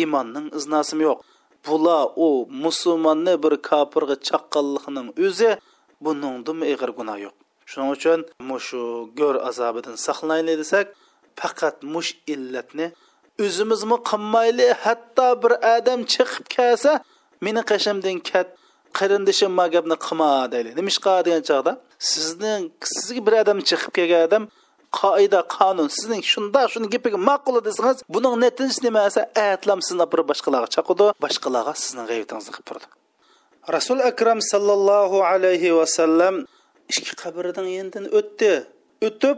Iymonning 0.00 0.46
iznasimi 0.58 1.02
yo'q. 1.08 1.18
Bular 1.66 2.04
u 2.26 2.28
musulmonni 2.64 3.34
bir 3.44 3.54
kofirga 3.70 4.16
chaqqanlikning 4.28 5.08
o'zi 5.26 5.50
buningdimi 6.04 6.64
ig'ir 6.72 6.90
gunoh 6.98 7.18
yo'q. 7.26 7.34
Shuning 7.70 7.90
uchun 7.96 8.20
mushu 8.50 8.82
go'r 9.18 9.36
azobidan 9.50 9.96
saqlanaylik 10.06 10.56
desak 10.62 10.86
faqat 11.40 11.76
mush 11.94 12.10
illatni 12.34 12.86
o'zimizmi 13.44 13.96
qilmayli 14.10 14.66
hatto 14.84 15.28
bir 15.42 15.52
odam 15.76 16.00
chiqib 16.12 16.46
kelsa 16.56 16.92
meni 17.44 17.62
qashimdan 17.70 18.18
kat 18.30 18.48
qarindishim 18.98 19.52
ma 19.58 19.66
gapni 19.74 19.96
qilma 20.06 20.30
deyli 20.52 20.70
nimishqa 20.78 21.14
degan 21.26 21.42
chog'da? 21.50 21.72
Sizning 22.12 22.62
sizga 22.94 23.20
bir 23.26 23.34
odam 23.42 23.58
chiqib 23.68 23.92
kelgan 23.98 24.22
odam 24.28 24.44
qoida 25.00 25.40
qonun 25.56 25.88
sizning 25.96 26.22
shunda 26.32 26.60
shuni 26.72 26.86
gapiga 26.94 27.18
ma'qul 27.30 27.56
desangiz 27.68 27.98
buning 28.14 28.34
natijasi 28.44 28.80
nima 28.86 29.00
esa 29.10 29.22
atlam 29.50 29.80
sizni 29.88 30.06
bir 30.12 30.20
boshqalarga. 30.30 30.68
Chaqudi 30.76 31.06
boshqalarga 31.24 31.72
sizning 31.84 32.06
g'aybatingizni 32.10 32.52
qilib 32.56 32.66
turdi. 32.70 32.86
Rasul 33.68 34.00
akram 34.00 34.40
sallallohu 34.40 35.22
alayhi 35.22 35.74
vasallam 35.76 36.46
ikki 36.88 37.14
qabrdan 37.22 37.66
yendan 37.76 38.04
o'tdi. 38.18 38.52
O'tib 39.06 39.36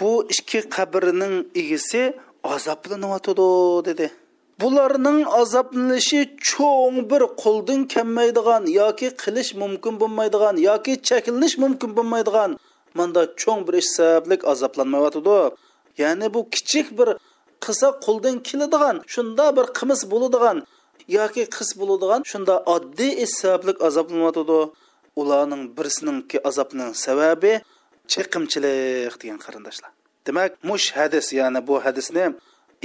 bu 0.00 0.10
ikki 0.34 0.60
qabrning 0.76 1.34
egisi 1.60 2.02
azoblanyotidi 2.54 3.50
dedi. 3.88 4.06
Bularning 4.60 5.20
azoblanishi 5.40 6.20
cho'ng 6.50 6.96
bir 7.10 7.22
qo'ldan 7.42 7.80
kelmaydigan 7.94 8.62
yoki 8.80 9.08
qilish 9.22 9.50
mumkin 9.62 9.94
bo'lmaydigan 10.02 10.56
yoki 10.68 10.92
chekilish 11.08 11.56
mumkin 11.62 11.90
bo'lmaydigan 11.96 12.50
manda 12.98 13.22
cho'ng 13.42 13.60
bir 13.66 13.74
ish 13.82 13.90
sabablik 13.96 14.40
azoblanmayotidi 14.52 15.40
ya'ni 16.02 16.26
bu 16.34 16.40
kichik 16.54 16.86
bir 16.98 17.08
qilsa 17.64 17.88
qo'ldan 18.04 18.36
keladigan 18.48 18.96
shunda 19.14 19.46
bir 19.56 19.66
qimiz 19.78 20.00
bo'ladigan 20.12 20.56
yoki 21.08 21.44
qis 21.56 21.70
bo'ladigan 21.80 22.22
shunda 22.30 22.54
oddiy 22.74 23.12
ish 23.24 23.34
sabablik 23.42 23.78
azoblanyotidi 23.88 24.60
ularning 25.20 25.62
birisininki 25.76 26.38
azobning 26.48 26.92
sababi 27.06 27.52
chiqimchilik 28.12 29.14
degan 29.20 29.38
qarindoshlar. 29.44 29.90
Demak 30.26 30.52
mush 30.68 30.86
hadis 30.98 31.26
ya'ni 31.38 31.60
bu 31.68 31.74
hadisni 31.84 32.24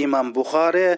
imom 0.06 0.28
buxoriy 0.38 0.92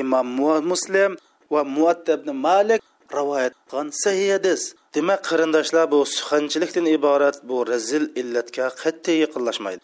imom 0.00 0.28
muslim 0.72 1.10
va 1.52 1.62
muatta 1.76 2.12
ibn 2.18 2.30
malik 2.46 2.82
rivoyat 3.18 3.54
qilgan 3.68 3.88
sahih 4.02 4.30
hadis. 4.36 4.62
Demak 4.94 5.20
qarindoshlar 5.30 5.84
bu 5.94 5.98
suxanchilikdan 6.16 6.86
iborat 6.96 7.36
bu 7.48 7.56
razil 7.72 8.04
illatga 8.20 8.66
qat'iy 8.82 9.18
yaqinlashmaydi. 9.24 9.82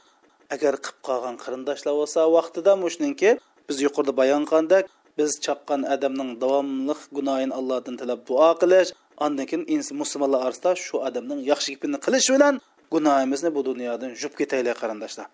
Agar 0.54 0.74
qilib 0.84 0.98
qolgan 1.08 1.36
qarindoshlar 1.44 1.94
bo'lsa 2.00 2.20
vaqtida 2.36 2.72
mushningki 2.84 3.30
biz 3.68 3.76
yuqorida 3.86 4.12
bayon 4.20 4.42
qilgandek 4.48 4.84
biz 5.18 5.30
chaqqan 5.46 5.80
odamning 5.94 6.30
davomli 6.42 6.94
gunohini 7.16 7.54
allohdan 7.58 7.94
tilab 8.00 8.20
duo 8.28 8.50
qilish 8.62 8.90
andan 9.24 9.46
keyin 9.50 9.82
musulmonlar 10.00 10.40
orasida 10.46 10.70
shu 10.86 10.96
odamning 11.08 11.40
yaxshi 11.50 11.68
gapini 11.74 11.98
qilish 12.06 12.28
bilan 12.34 12.54
gunohimizni 12.94 13.50
bu 13.56 13.60
dunyodan 13.68 14.10
yuvib 14.14 14.34
ketaylik 14.40 14.76
qarindoshlar 14.82 15.26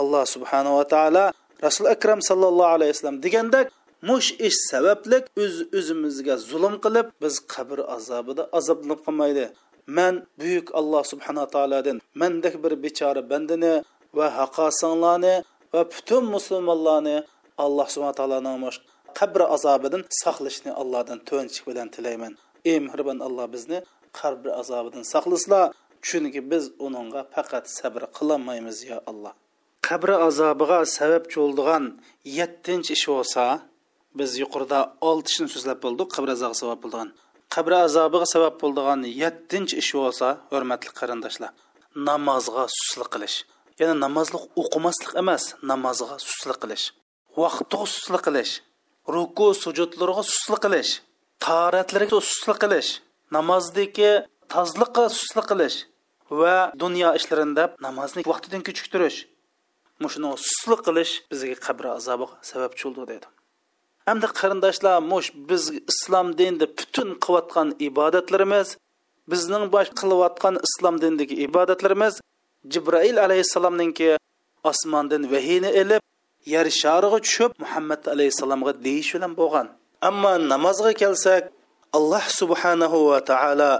alloh 0.00 0.22
subhanava 0.34 0.84
taolo 0.94 1.24
rasul 1.66 1.86
akram 1.94 2.20
sallallohu 2.30 2.72
alayhi 2.76 2.92
vasallam 2.92 3.18
degandek 3.26 3.66
mush 4.02 4.30
ish 4.46 4.58
sabablik 4.70 5.24
o'z 5.42 5.54
uz 5.60 5.68
o'zimizga 5.78 6.34
zulm 6.50 6.74
qilib 6.84 7.06
biz 7.22 7.34
qabr 7.54 7.78
azobida 7.96 8.42
azoblanib 8.58 9.00
qolmaydi. 9.06 9.44
Man 9.96 10.14
buyuk 10.40 10.66
alloh 10.78 11.02
subhanaa 11.12 11.48
taolodan 11.54 11.96
mandek 12.20 12.54
bir 12.64 12.72
bechora 12.84 13.22
bandini 13.30 13.74
va 14.18 14.26
haqosinglarni 14.38 15.34
va 15.74 15.82
butun 15.92 16.24
musulmonlarni 16.34 17.16
alloh 17.64 17.86
subhana 17.94 18.14
taoloning 18.20 18.52
qabr 19.18 19.40
azobidan 19.56 20.02
saqlashni 20.22 20.70
allohdan 20.80 21.18
to'nchik 21.28 21.64
bilan 21.68 21.88
tilayman. 21.94 22.32
Ey 22.70 22.78
mehribon 22.86 23.18
alloh 23.26 23.46
bizni 23.54 23.78
qabr 24.20 24.46
azobidan 24.60 25.02
saqlaslar 25.12 25.64
chunki 26.08 26.40
biz 26.50 26.64
uningga 26.86 27.22
faqat 27.34 27.64
sabr 27.78 28.02
qilolmaymiz 28.16 28.78
yo 28.90 28.98
alloh. 29.10 29.32
Qabr 29.88 30.10
azobiga 30.28 30.78
sababchi 30.98 31.36
bo'ldigan 31.42 31.84
yettinchi 32.38 32.90
ish 32.98 33.06
bo'lsa 33.12 33.44
biz 34.18 34.30
yuqorida 34.42 34.80
olti 35.08 35.28
ishni 35.32 35.48
so'zlab 35.54 35.78
bo'ldik 35.84 36.08
qabr 36.16 36.28
azobiga 36.36 36.58
sabab 36.62 36.78
bo'ldigan 36.84 37.08
qabr 37.54 37.72
azobiga 37.86 38.26
sabab 38.34 38.54
bo'ldigan 38.62 39.00
yettinchi 39.22 39.74
ish 39.82 39.92
bo'lsa 39.98 40.26
hurmatli 40.50 40.90
qarindoshlar 41.00 41.52
namozga 42.08 42.64
suslik 42.78 43.08
qilish. 43.14 43.36
Ya'ni 43.80 43.94
namozlik 44.04 44.44
o'qimaslik 44.60 45.12
emas 45.22 45.44
namozga 45.70 46.16
suslik 46.28 46.58
qilish. 46.62 46.84
Vaqtga 47.42 47.84
suslik 47.94 48.22
qilish. 48.26 48.52
Ruku 49.14 49.48
sujudlarga 49.62 50.22
suslik 50.32 50.60
qilish 50.64 50.92
taratlarga 51.46 52.18
suslik 52.30 52.58
qilish 52.64 52.90
namozdagi 53.36 54.10
tozliqqa 54.54 55.04
suslik 55.18 55.46
qilish 55.50 55.78
va 56.40 56.56
dunyo 56.82 57.10
ishlarida 57.18 57.64
namozni 57.86 58.22
vaqtidan 58.32 58.62
kechiktirish 58.68 59.18
mushuni 60.02 60.28
suslik 60.48 60.80
qilish 60.86 61.12
bizga 61.30 61.56
qabr 61.66 61.84
azobiga 61.98 62.34
sababchi 62.50 62.82
bo'ldi 62.86 63.04
deydi 63.10 63.26
hamda 64.08 64.28
qarindoshlar 64.40 64.96
mush 65.12 65.28
biz 65.48 65.64
islom 65.92 66.28
dinida 66.38 66.66
butun 66.78 67.08
qilayotgan 67.24 67.68
ibodatlarimiz 67.88 68.68
bizning 69.32 69.64
bosh 69.74 69.90
qilayotgan 70.00 70.54
islom 70.68 70.94
dinidagi 71.02 71.34
ibodatlarimiz 71.46 72.14
jibroil 72.72 73.16
alayhissalomninki 73.26 74.08
osmondan 74.70 75.22
vahiyni 75.32 75.70
ilib 75.82 76.02
yer 76.46 76.66
shariga 76.82 77.18
tushib 77.26 77.50
muhammad 77.62 78.02
alayhissalomga 78.14 78.72
deyish 78.86 79.10
bilan 79.14 79.32
bo'lgan. 79.40 79.66
Ammo 80.08 80.32
namozga 80.52 80.92
kelsak 81.02 81.42
alloh 81.98 82.24
subhanahu 82.40 82.98
va 83.10 83.20
taolo 83.30 83.72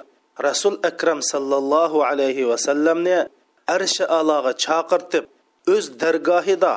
rasul 0.47 0.75
akram 0.91 1.21
sallallohu 1.33 1.99
alayhi 2.11 2.49
vasallamni 2.51 3.19
arshi 3.75 4.05
aloga 4.19 4.53
chaqirtib 4.65 5.25
o'z 5.75 5.85
dargohida 6.03 6.75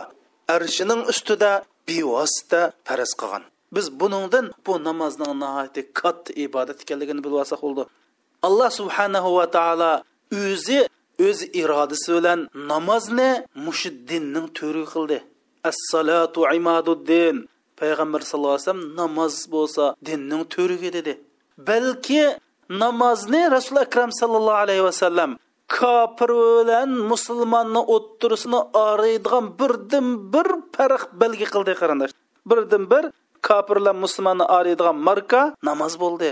arshining 0.55 1.01
ustida 1.11 1.51
bevosita 1.87 2.61
faraz 2.87 3.11
qilgan. 3.21 3.43
Biz 3.75 3.85
buningdan 3.99 4.45
bu 4.65 4.73
namozning 4.87 5.33
nihoyatda 5.43 5.81
katta 5.99 6.31
ibodat 6.45 6.77
ekanligini 6.83 7.21
bilib 7.25 7.37
olsak 7.43 7.61
bo'ldi. 7.65 7.83
Alloh 8.47 8.69
subhanahu 8.79 9.29
va 9.37 9.45
taolo 9.57 9.91
o'zi 10.43 10.79
o'z 11.27 11.39
irodasi 11.61 12.09
bilan 12.17 12.39
namozni 12.71 13.31
mushu 13.65 13.89
dinning 14.09 14.47
to'ri 14.59 14.83
qildi. 14.93 15.17
As-salatu 15.69 16.39
imaduddin. 16.57 17.35
Payg'ambar 17.79 18.21
sallallohu 18.29 18.55
alayhi 18.55 18.67
vasallam 18.67 18.83
namoz 19.01 19.35
bo'lsa 19.53 19.83
dinning 20.07 20.43
to'rigi 20.53 20.89
dedi. 20.97 21.13
Balki 21.69 22.23
namozni 22.83 23.41
rasul 23.55 23.77
akram 23.85 24.11
sallallohu 24.21 24.61
alayhi 24.65 24.83
vasallam 24.89 25.31
kofir 25.75 26.31
bilan 26.43 26.89
musulmonni 27.11 27.81
o'ttirisini 27.95 28.59
oraydigan 28.85 29.45
birdan 29.59 30.07
bir 30.33 30.47
farq 30.75 31.03
belgi 31.21 31.47
qildi 31.53 31.73
qarindosh. 31.81 32.13
Birdan 32.49 32.83
bir 32.91 33.03
kofirlar 33.47 33.95
musulmonni 34.03 34.45
oraydigan 34.57 34.97
marka 35.07 35.41
namoz 35.69 35.93
bo'ldi. 36.03 36.29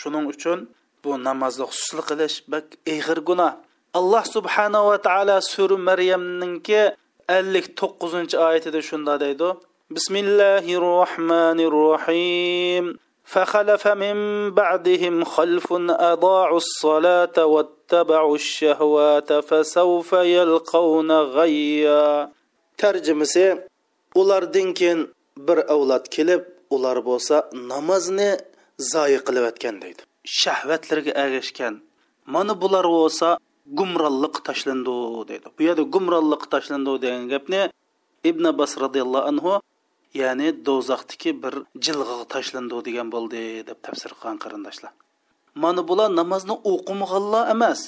Shuning 0.00 0.24
uchun 0.32 0.58
bu 1.02 1.10
namozni 1.28 1.64
xususli 1.70 2.02
qilish 2.08 2.36
bak 2.52 2.66
ig'ir 2.94 3.18
gunoh 3.28 3.52
alloh 3.98 4.24
subhanava 4.36 4.96
taolo 5.06 5.36
sura 5.52 5.76
maryamninki 5.88 6.80
ellik 7.37 7.65
to'qqizinchi 7.79 8.35
oyatida 8.47 8.81
shunda 8.89 9.13
deydi 9.23 9.47
bismillahi 9.95 10.73
rohmanir 10.89 11.73
rohim 11.85 12.85
فخلف 13.33 13.87
من 13.87 14.17
بعدهم 14.51 15.23
خلف 15.23 15.67
أضاعوا 16.13 16.57
الصلاة 16.57 17.45
واتبعوا 17.45 18.35
الشهوات 18.35 19.33
فسوف 19.33 20.13
يلقون 20.13 21.11
غيا 21.11 22.31
ترجمسي 22.77 23.57
ulardan 24.15 24.73
keyin 24.73 25.09
bir 25.37 25.71
avlod 25.73 26.05
kelib 26.15 26.41
ular 26.69 26.97
bo'lsa 27.05 27.35
namozni 27.71 28.31
zoyi 28.93 29.19
qilayotgan 29.27 29.75
deydi 29.83 30.01
shahvatlarga 30.41 31.11
ergashgan 31.23 31.73
mana 32.33 32.53
bular 32.61 32.85
bo'lsa 32.97 33.27
gumronliq 33.78 34.34
tashlandi 34.48 34.96
deydi 35.30 35.46
bu 35.56 35.62
yerda 35.68 35.82
gumronliq 35.94 36.42
tashlandi 36.52 36.92
degan 37.04 37.24
gapni 37.32 37.62
ibn 38.30 38.44
abbas 38.52 38.72
roziyallohu 38.84 39.28
anhu 39.30 39.52
ya'ni 40.22 40.48
do'zaxdiki 40.66 41.30
bir 41.42 41.54
jilg'aga 41.84 42.26
tashlandi 42.34 42.76
degan 42.88 43.08
bo'ldi 43.14 43.42
deb 43.68 43.78
tafsir 43.86 44.10
qilgan 44.18 44.38
qarindoshlar. 44.44 44.92
Mana 45.62 45.82
bular 45.88 46.08
namozni 46.20 46.54
o'qimaganlar 46.72 47.44
emas 47.54 47.80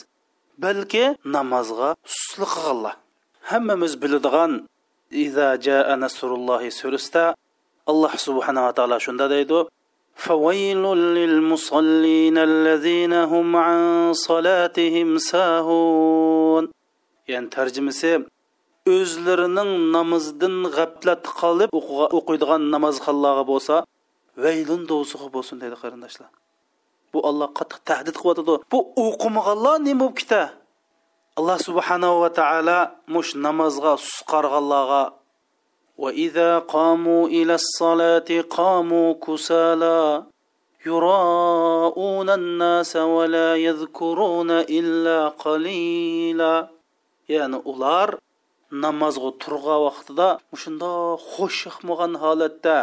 balki 0.65 1.05
namozga 1.37 1.89
suslik 2.17 2.51
qilganlar. 2.55 2.95
Hammamiz 3.51 3.93
biladigan 4.03 4.53
iza 5.25 5.49
jaa 5.67 6.09
surasida 6.79 7.25
alloh 7.91 8.13
subhanava 8.27 8.71
taolo 8.79 8.97
shunda 9.07 9.27
deydi 9.35 9.59
فويل 10.18 10.84
للمصلين 11.18 12.38
الذين 12.38 13.14
هم 13.14 13.56
عن 13.56 14.14
صلاتهم 14.14 15.18
ساهون 15.18 16.64
يعني 17.28 17.48
ترجمة 17.48 18.26
o'zlarining 18.92 19.72
namozidan 19.96 20.56
g'aflat 20.76 21.24
qilib 21.40 21.72
o'qiydigan 22.18 22.62
namozxonlarga 22.74 23.44
bo'lsa 23.52 23.76
vaylun 24.44 24.82
do'zaxi 24.90 25.30
bo'lsin 25.36 25.56
deydi 25.62 25.78
qarindoshlar 25.84 26.30
bu 27.14 27.20
olloh 27.30 27.50
qattiq 27.60 27.80
tahdid 27.90 28.16
qilyotidi 28.22 28.56
bu 28.72 28.80
o'qimaganlar 29.06 29.76
nima 29.88 30.00
bo'lib 30.02 30.16
keta 30.20 30.42
alloh 31.40 31.58
subhanahu 31.68 32.16
va 32.24 32.30
taolo 32.40 32.80
mush 33.16 33.32
namozga 33.46 33.94
susqarganlarga 34.08 35.02
وإذا 35.98 36.60
قاموا 36.60 37.28
إلى 37.28 37.54
الصلاة 37.56 38.42
قاموا 38.50 39.14
كسالى 39.14 40.24
يراءون 40.86 42.30
الناس 42.30 42.96
ولا 42.96 43.56
يذكرون 43.56 44.52
إلا 44.52 45.28
قليلا 45.28 46.68
يعني 47.30 47.58
ular 47.64 48.20
namozga 48.72 49.32
turgan 49.44 49.80
vaqtida 49.88 50.28
shunda 50.62 50.92
xush 51.32 51.60
yoqmagan 51.68 52.14
holatda 52.24 52.78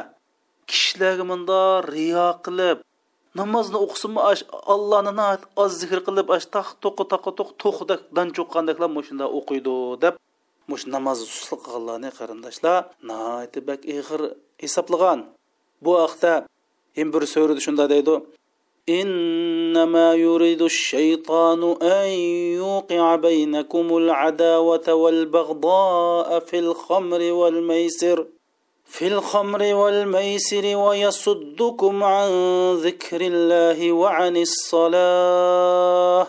kishilarga 0.70 1.24
bunda 1.30 1.60
riyo 1.92 2.28
qilib 2.44 2.78
namozni 3.40 3.78
o'qisinmi 3.84 4.20
allohni 4.74 5.26
oz 5.62 5.72
zikr 5.82 5.98
qilib 6.06 6.26
ash 6.36 6.46
taq 6.54 6.68
to'qi 6.82 7.04
taqa 7.12 7.30
to'q 7.38 7.50
to'qdak 7.62 8.00
dan 8.16 8.26
cho'qqandaklar 8.36 8.90
shunda 9.08 9.26
o'qiydi 9.38 9.76
deb 10.04 10.14
mush 10.69 10.85
namoz 10.95 11.19
susli 11.33 11.55
qilganlarni 11.63 12.09
qarindoshlar 12.19 12.79
naiti 13.09 13.59
bak 13.67 13.81
ig'ir 13.95 14.21
hisoblagan 14.63 15.19
bu 15.83 15.91
haqda 16.03 16.33
ham 16.97 17.07
bir 17.13 17.23
so'rida 17.33 17.61
shunda 17.67 17.85
deydi 17.93 18.15
إنما 18.89 20.13
يريد 20.13 20.61
الشيطان 20.61 21.77
أن 21.81 22.07
يوقع 22.61 23.15
بينكم 23.15 23.97
العداوة 23.97 24.93
والبغضاء 24.93 26.39
في 26.39 26.59
الخمر 26.59 27.21
والميسر. 27.21 28.25
في 28.85 29.07
الخمر 29.07 29.61
والميسر 29.75 30.75
ويصدكم 30.75 32.03
عن 32.03 32.29
ذكر 32.75 33.21
الله 33.21 33.91
وعن 33.91 34.37
الصلاة. 34.37 36.27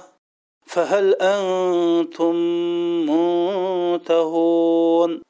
فهل 0.65 1.15
أنتم 1.21 2.35
منتهون 3.09 5.21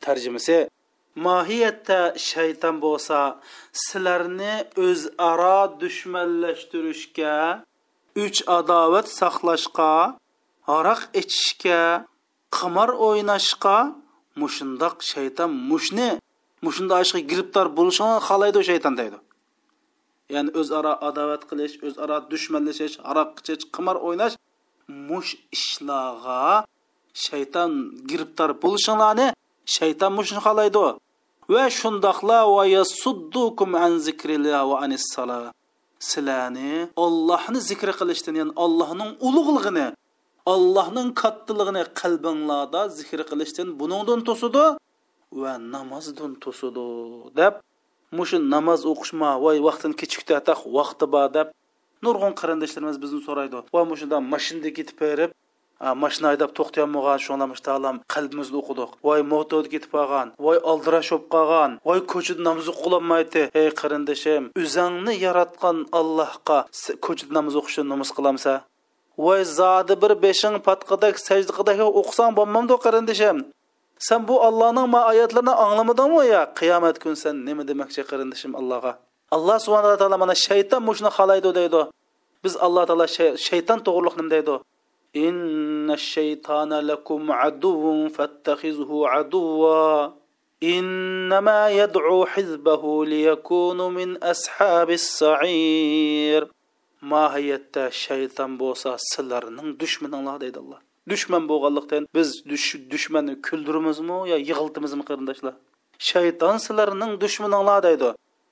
ترجمة 0.00 0.68
mohiyatda 1.16 2.14
shayton 2.16 2.76
bo'lsa 2.84 3.18
sizlarni 3.72 4.54
o'zaro 4.86 5.60
dushmanlashtirishga 5.80 7.36
uch 8.24 8.38
adovat 8.58 9.06
saqlashga 9.20 9.92
aroq 10.76 11.02
ichishga 11.20 11.82
qimor 12.56 12.90
o'ynashga 13.06 13.76
mushundoq 14.42 14.96
shayton 15.12 15.50
mushni 15.70 16.08
mushunda 16.64 16.94
ishga 17.04 17.20
giribtor 17.30 17.66
bo'lishini 17.78 18.16
xohlaydi 18.28 18.60
shayton 18.70 18.94
deydi 19.00 19.18
ya'ni 20.34 20.50
o'zaro 20.60 20.92
adovat 21.08 21.42
qilish 21.50 21.74
o'zaro 21.86 22.16
dushmanlashish 22.32 22.96
aroq 23.10 23.30
ichish 23.40 23.64
qimor 23.74 23.96
o'ynash 24.08 24.34
mush 24.89 25.35
ishlarga 25.57 26.65
shayton 27.25 27.71
giribtor 28.09 28.49
bo'lishinglarni 28.63 29.27
shayton 29.75 30.11
mushni 30.17 30.39
xohlaydi 30.45 30.85
va 31.53 31.63
shundoqla 31.79 32.39
va 32.55 32.63
yasuddukum 32.77 33.69
an 33.85 33.91
zikrillah 34.07 34.61
va 34.69 34.75
anis 34.85 35.05
sala 35.15 35.39
sizlarni 36.09 36.73
ollohni 37.05 37.59
zikr 37.69 37.89
qilishdan 37.99 38.35
ya'ni 38.39 38.53
allohning 38.63 39.11
ulug'lig'ini 39.27 39.87
allohning 40.53 41.09
kattalig'ini 41.21 41.83
qalbinglarda 42.01 42.81
zikr 42.97 43.19
qilishdan 43.29 43.67
buningdan 43.79 44.19
to'sidi 44.27 44.65
va 45.41 45.53
namozdan 45.75 46.31
to'sidi 46.43 46.87
deb 47.39 47.53
mushu 48.17 48.37
namoz 48.53 48.81
o'qishma 48.91 49.29
voy 49.45 49.57
vaqtini 49.67 49.95
kechikdi 50.01 50.33
vaqti 50.77 51.05
bor 51.15 51.27
nurg'un 52.05 52.33
qarindoshlarimiz 52.41 52.97
bizni 53.03 53.19
so'raydi 53.27 53.57
voy 53.75 53.85
mushunda 53.91 54.17
mashinada 54.33 54.69
ketib 54.77 54.97
berib 55.03 55.31
mashina 55.79 56.31
haydab 56.31 56.51
to'xtayolmagan 56.57 57.19
shunlamush 57.25 57.61
taolam 57.67 57.99
qalbimizni 58.13 58.57
o'qidik 58.61 58.91
voy 59.07 59.21
motorda 59.33 59.69
ketib 59.73 59.91
qolgan 59.97 60.27
voy 60.45 60.57
oldirash 60.71 61.11
bo'lib 61.11 61.27
qolgan 61.35 61.71
voy 61.87 61.99
ko'chada 62.13 62.41
namoz 62.47 62.67
o'qiolmaydi 62.73 63.43
ey 63.61 63.69
qarindoshim 63.81 64.43
o'zingni 64.61 65.13
yaratgan 65.25 65.77
allohga 65.99 66.59
ko'chada 67.05 67.33
namoz 67.39 67.55
o'qishni 67.61 67.85
nomus 67.91 68.11
qilamsa 68.17 68.53
voy 69.25 69.41
zodi 69.59 69.93
bir 70.03 70.11
beshing 70.25 70.55
patqidak 70.67 71.15
sajdiqidak 71.27 71.79
o'qisang 72.01 72.31
bo'lmamdi 72.39 72.75
qarindoshim 72.85 73.37
sen 74.07 74.21
bu 74.27 74.35
allohning 74.47 74.87
ma 74.95 75.01
oyatlarini 75.11 75.53
anglamadingmi 75.65 76.23
ya 76.33 76.41
qiyomat 76.59 76.95
kun 77.03 77.13
sen 77.23 77.35
nima 77.47 77.63
demoqchi 77.69 78.01
qarindoshim 78.11 78.51
allohga 78.59 78.91
alloh 79.35 79.57
subhanala 79.65 79.97
taolo 80.01 80.17
mana 80.23 80.35
shayton 80.47 80.81
mushuni 80.89 81.11
xohlaydi 81.17 81.49
deydi. 81.59 81.81
Biz 82.43 82.53
alloh 82.65 82.83
taolo 82.89 83.07
shayton 83.47 83.79
to'g'riliqni 83.87 84.27
deydi. 84.35 84.55
Inna 85.25 85.95
shaytona 86.13 86.77
lakum 86.91 87.21
aduvun 87.47 87.99
fattahizhu 88.17 88.97
aduva 89.19 90.13
innama 90.75 91.61
yad'u 91.81 92.19
hizbahu 92.33 92.91
liyakunu 93.11 93.85
min 93.97 94.09
ashabis 94.31 95.05
sa'ir. 95.21 96.41
Mohiyatda 97.13 97.83
shayton 98.03 98.51
bo'lsa 98.61 98.89
sizlarning 99.11 99.69
dushmaninglar 99.81 100.37
deydi 100.43 100.59
alloh 100.63 100.79
dushman 101.11 101.43
bo'lganlikdan 101.51 102.03
biz 102.15 102.29
dushmanni 102.93 103.35
я 104.33 104.37
yig'iltimizmi 104.49 105.03
qarindoshlar 105.09 105.53
shayton 106.09 106.57
sizlarning 106.65 107.11
dushmaninglar 107.23 107.79
deydi. 107.87 108.09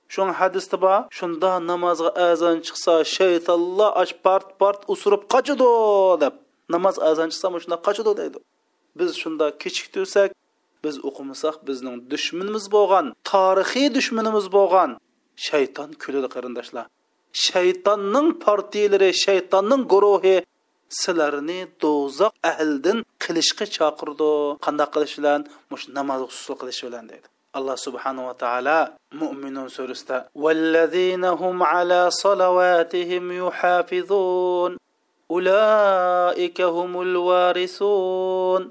Шон 0.08 0.34
хадисте 0.34 0.78
ба, 0.78 1.08
шунда 1.12 1.60
намазга 1.60 2.10
азан 2.10 2.62
чыкса, 2.62 3.04
шайтанлар 3.04 3.94
аш 3.98 4.14
парт-парт 4.24 4.86
усурып 4.88 5.28
качыды 5.28 5.66
деп. 6.20 6.34
Намаз 6.68 7.00
азан 7.00 7.30
чыкса, 7.30 7.50
мошунда 7.50 7.78
качыды 7.78 8.16
дейді. 8.16 8.40
Біз 8.96 9.16
шунда 9.18 9.52
кечиктүрсәк, 9.52 10.34
біз 10.84 11.00
оқымасақ, 11.02 11.64
біздің 11.68 12.06
дүшмініміз 12.12 12.70
болған, 12.72 13.14
тарихи 13.24 13.90
дүшмініміз 13.90 14.50
болған 14.54 14.98
шайтан 15.36 15.98
күледі 16.00 16.30
қарындашлар. 16.32 16.88
Шайтанның 17.36 18.38
партиялары, 18.40 19.12
шайтанның 19.12 19.84
гурухи 19.92 20.44
sizlarni 20.90 21.68
дозақ 21.82 22.34
ahlidan 22.52 23.04
qilishga 23.24 23.66
chaqirdi 23.78 24.32
qanday 24.66 24.88
qilish 24.94 25.16
bilan 25.20 25.42
mush 25.72 25.86
namoz 25.98 26.22
usul 26.30 26.56
qilish 26.62 26.82
الله 27.56 27.76
سبحانه 27.76 28.30
وتعالى 28.30 28.94
مؤمن 29.16 29.70
سرستا 29.70 30.26
والذين 30.36 31.26
هم 31.26 31.64
على 31.64 32.12
صلواتهم 32.12 33.24
يحافظون. 33.32 34.78
أولئك 35.32 36.62
هم 36.62 37.02
الوارثون. 37.02 38.70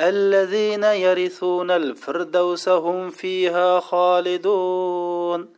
الذين 0.00 0.84
يرثون 0.84 1.70
الفردوس 1.70 2.68
هم 2.68 3.10
فيها 3.10 3.80
خالدون. 3.80 5.48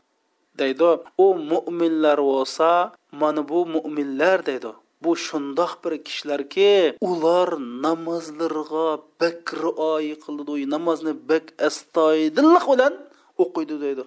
دايدو 0.54 0.98
أو 1.20 1.32
مؤمن 1.32 2.02
لار 2.02 2.20
وصا 2.20 2.92
مؤمن 3.12 4.18
لار 4.18 4.40
دايدو. 4.40 4.72
Bu 5.02 5.16
shundoq 5.26 5.72
bir 5.84 5.92
kishilarki 6.06 6.70
ular 7.08 7.50
namozlarga 7.84 8.88
bak 9.20 9.42
rioya 9.62 10.16
qildi 10.24 10.70
namozni 10.74 11.12
bak 11.30 11.44
astoydillik 11.68 12.64
bilan 12.72 12.94
o'qiydi 13.42 13.76
deydi. 13.84 14.04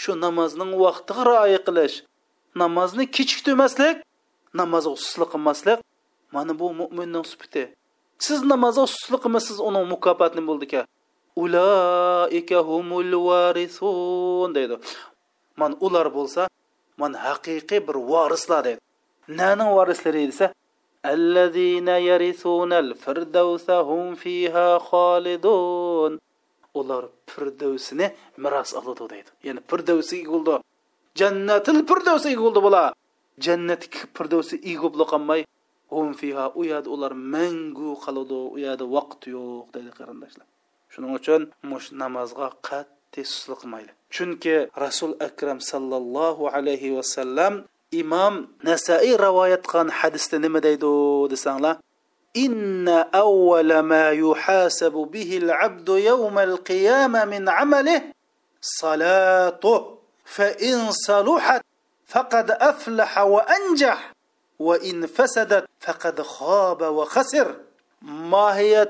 Shu 0.00 0.12
namozning 0.24 0.72
vaqtiga 0.84 1.22
rioya 1.30 1.60
qilish 1.66 1.96
namozni 2.62 3.04
kechiktirmaslik 3.16 3.96
namozga 4.60 4.96
suslik 5.04 5.28
qilmaslik 5.34 5.78
mana 6.34 6.52
bu 6.60 6.66
mo'minning 6.80 7.24
sifati 7.32 7.64
siz 8.26 8.38
namozga 8.52 8.84
suslik 8.94 9.20
qilmasangiz 9.24 9.60
uning 9.68 9.84
mukofoti 9.92 10.34
nima 10.38 10.48
bo'ldika. 10.50 10.80
Ulaika 11.42 12.58
humul 12.68 13.12
varisun 13.28 14.48
deydi. 14.56 14.76
Man 15.60 15.72
ular 15.86 16.06
bo'lsa 16.16 16.42
man 17.00 17.12
haqiqiy 17.24 17.80
bir 17.88 17.96
varislar 18.12 18.62
deydi. 18.66 18.80
Naning 19.28 19.70
varislari 19.78 20.26
desa 20.30 20.46
allazina 21.12 21.98
yarisunal 22.10 22.90
firdavsa 23.02 23.76
hum 23.88 24.16
fiha 24.22 24.68
xolidun 24.88 26.12
ular 26.74 27.04
firdavsini 27.32 28.06
miros 28.42 28.70
oladi 28.78 29.04
deydi. 29.12 29.30
Ya'ni 29.46 29.60
firdavsi 29.70 30.18
bo'ldi 30.32 30.54
jannatil 31.20 31.80
firdavsi 31.90 32.30
bo'ldi 32.42 32.60
bular 32.66 32.90
jannat 33.46 33.82
firdavsi 34.16 34.56
egibli 34.72 35.04
qolmay 35.12 35.40
hum 35.94 36.08
fiha 36.20 36.44
u 36.58 36.60
yerda 36.70 36.88
ular 36.94 37.12
mangu 37.34 37.90
qoladi 38.04 38.38
u 38.54 38.56
yerda 38.64 38.84
vaqt 38.96 39.22
yo'q 39.34 39.66
deydi 39.74 39.90
qarindoshlar. 39.98 40.46
Shuning 40.92 41.12
uchun 41.18 41.42
mush 41.70 41.88
namozga 42.02 42.48
qat'iy 42.68 43.26
suslik 43.32 43.58
qilmaydi 43.62 43.92
chunki 44.14 44.56
rasul 44.84 45.12
akram 45.28 45.58
sallallohu 45.70 46.44
alayhi 46.56 46.94
vasallam 46.98 47.54
imom 47.92 48.48
nasaiy 48.62 49.16
rivoyat 49.16 49.62
qilgan 49.66 49.90
hadisda 49.90 50.38
nima 50.38 50.60
deydi 50.60 50.92
desanglar 51.32 51.76
إن 52.36 52.88
أول 53.14 53.78
ما 53.78 54.10
يحاسب 54.10 54.92
به 54.92 55.36
العبد 55.36 55.88
يوم 55.88 56.38
القيامة 56.38 57.24
من 57.24 57.48
عمله 57.48 58.02
صلاته 58.60 59.98
فإن 60.24 60.90
صلحت 60.90 61.62
فقد 62.06 62.50
أفلح 62.50 63.18
وأنجح 63.18 64.12
وإن 64.58 65.06
فسدت 65.06 65.64
فقد 65.80 66.22
خاب 66.22 66.82
وخسر. 66.82 67.54
ما 68.02 68.56
هي 68.56 68.88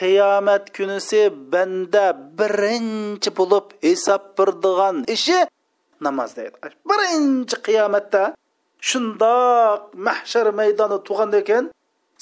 قيامة 0.00 0.56
كنسي 0.56 1.28
بند 1.28 1.96
برنج 2.34 3.28
بلوب 3.28 3.72
إساب 3.84 4.20
بردغان 4.38 5.04
إشي 5.08 5.44
namoz 6.06 6.30
deydi. 6.38 6.56
Birinchi 6.90 7.56
qiyomatda 7.66 8.22
shundoq 8.88 9.80
mahshar 10.06 10.46
maydoni 10.60 10.98
tug'anda 11.08 11.38
ekan 11.44 11.64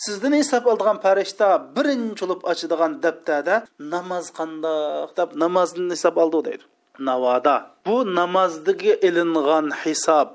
sizdan 0.04 0.34
hisob 0.40 0.64
oladigan 0.70 0.98
farishta 1.04 1.48
birinchi 1.76 2.22
bo'lib 2.22 2.40
ochadigan 2.50 2.92
daftarda 3.04 3.56
namoz 3.94 4.26
qandoq 4.38 5.10
deb 5.18 5.28
namozni 5.42 5.92
hisob 5.96 6.16
oldi 6.22 6.38
deydi. 6.48 6.64
Navoda. 7.08 7.56
Bu 7.86 7.96
namozdagi 8.18 8.92
ilingan 9.08 9.66
hisob 9.82 10.28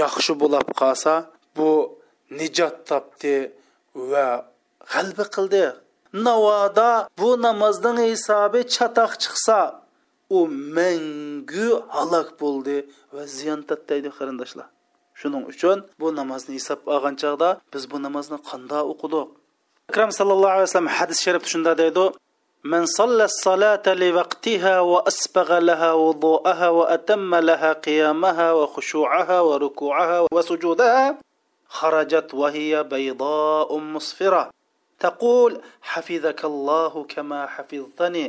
yaxshi 0.00 0.32
bo'lib 0.42 0.68
qolsa 0.80 1.12
bu 1.56 1.70
nijot 2.38 2.76
topdi 2.88 3.36
va 4.10 4.26
g'alba 4.92 5.24
qildi. 5.36 5.64
Navoda 6.26 7.08
bu 7.18 7.28
namozning 7.46 7.98
hisobi 8.12 8.60
chatoq 8.74 9.12
chiqsa 9.22 9.58
u 10.30 10.40
mangu 10.76 11.68
halok 11.96 12.28
bo'ldi 12.42 12.76
va 13.14 13.22
ziyon 13.36 13.60
tatdaydi 13.70 14.08
qarindoshlar 14.18 14.66
shuning 15.20 15.44
uchun 15.52 15.78
bu 16.00 16.06
namozni 16.20 16.52
hisob 16.58 16.80
olgan 16.94 17.14
chog'da 17.22 17.48
biz 17.72 17.82
bu 17.90 17.96
namozni 18.06 18.38
qanday 18.50 18.82
o'qidik 18.92 19.28
akram 19.90 20.10
sallallohu 20.18 20.54
alayhi 20.56 20.68
vasallam 20.68 20.92
hadis 20.98 21.18
sharifda 21.24 21.48
shunda 21.54 21.72
deydi 21.82 22.06
من 22.74 22.86
صلى 22.86 23.24
الصلاة 23.24 23.86
لوقتها 23.86 24.80
وأسبغ 24.80 25.58
لها 25.58 25.92
وضوءها 25.92 26.68
وأتم 26.68 27.34
لها 27.34 27.72
قيامها 27.72 28.52
وخشوعها 28.52 29.40
وركوعها 29.40 30.26
وسجودها 30.32 31.18
خرجت 31.68 32.34
وهي 32.34 32.72
بيضاء 32.82 33.78
مصفرة 33.78 34.50
تقول 34.98 35.60
حفظك 35.82 36.44
الله 36.44 37.04
كما 37.08 37.46
حفظتني 37.46 38.26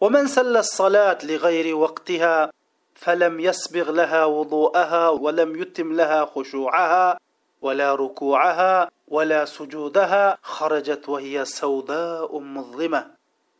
ومن 0.00 0.26
سل 0.26 0.56
الصلاة 0.56 1.18
لغير 1.22 1.76
وقتها 1.76 2.50
فلم 2.94 3.40
يسبغ 3.40 3.90
لها 3.90 4.24
وضوءها 4.24 5.08
ولم 5.08 5.62
يتم 5.62 5.92
لها 5.92 6.24
خشوعها 6.24 7.18
ولا 7.62 7.94
ركوعها 7.94 8.90
ولا 9.08 9.44
سجودها 9.44 10.38
خرجت 10.42 11.08
وهي 11.08 11.44
سوداء 11.44 12.38
مظلمة. 12.38 13.10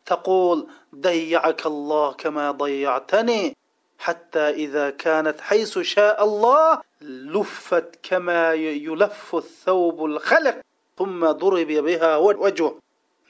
تقول 0.06 0.66
ضيعك 0.94 1.66
الله 1.66 2.12
كما 2.12 2.50
ضيعتني 2.50 3.56
حتى 3.98 4.50
إذا 4.50 4.90
كانت 4.90 5.40
حيث 5.40 5.78
شاء 5.78 6.24
الله 6.24 6.80
لفت 7.00 7.98
كما 8.02 8.54
يلف 8.54 9.34
الثوب 9.34 10.04
الخلق 10.04 10.60
ثم 10.98 11.26
ضرب 11.26 11.66
بها 11.66 12.16
وجهه. 12.16 12.78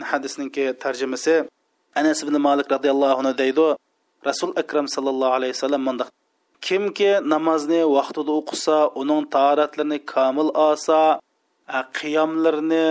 حدثنك 0.01 0.77
ترجمة 0.81 1.13
انس 1.13 1.56
anas 1.99 2.19
ibn 2.25 2.37
molik 2.47 2.67
roziyallohu 2.75 3.15
anhu 3.21 3.33
deydi 3.43 3.67
rasul 4.29 4.51
akram 4.63 4.87
sallallohu 4.95 5.37
alayhi 5.39 5.55
vasallam 5.57 5.83
mundoq 5.89 6.09
kimki 6.67 7.11
namozni 7.35 7.81
vaqtida 7.97 8.33
o'qisa 8.41 8.77
uning 9.01 9.23
taoratlarini 9.37 9.99
komil 10.15 10.49
olsa 10.69 11.01
qiyomlarni 11.99 12.87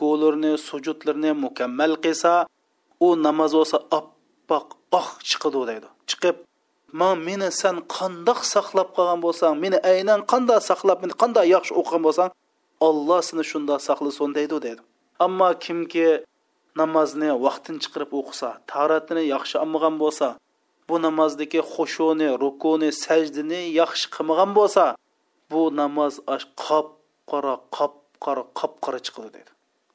ko'larni 0.00 0.52
sujudlarni 0.68 1.30
mukammal 1.44 1.92
qilsa 2.04 2.32
u 3.06 3.08
namoz 3.26 3.52
bo'lsa 3.58 3.76
oppoq 3.98 4.66
oq 4.98 5.08
chiqadi 5.28 5.60
deydi. 5.70 5.88
Chiqib 6.10 6.36
man 6.92 7.14
meni 7.28 7.48
san 7.60 7.76
qandoq 7.96 8.40
saqlab 8.54 8.88
qolgan 8.96 9.20
bo'lsang 9.26 9.54
meni 9.64 9.78
aynan 9.92 10.20
qanday 10.32 10.60
saqlab 10.70 10.98
meni 11.02 11.14
qanday 11.22 11.46
yaxshi 11.54 11.72
o'qigan 11.80 12.02
bo'lsang 12.06 12.30
olloh 12.88 13.20
seni 13.28 13.44
shunda 13.50 13.74
saqlasin 13.88 14.30
deydi 14.38 14.56
dedi 14.66 14.82
ammo 15.26 15.48
kimki 15.64 16.08
namozni 16.80 17.30
vaqtini 17.44 17.78
chiqirib 17.84 18.10
o'qisa 18.20 18.48
taratini 18.72 19.22
yaxshi 19.34 19.56
olmagan 19.64 19.94
bo'lsa 20.02 20.28
bu 20.88 20.96
namozdagi 21.06 21.60
xushuni 21.72 22.28
rukuni 22.44 22.88
sajdini 23.04 23.60
yaxshi 23.80 24.06
qilmagan 24.14 24.50
bo'lsa 24.58 24.84
bu 25.50 25.62
namoz 25.80 26.14
qop 26.64 26.88
qora 27.30 27.54
qop 27.76 27.94
qora 28.24 28.42
qop 28.58 28.72
qora 28.84 28.98
chiqadi 29.06 29.30
dedi. 29.36 29.50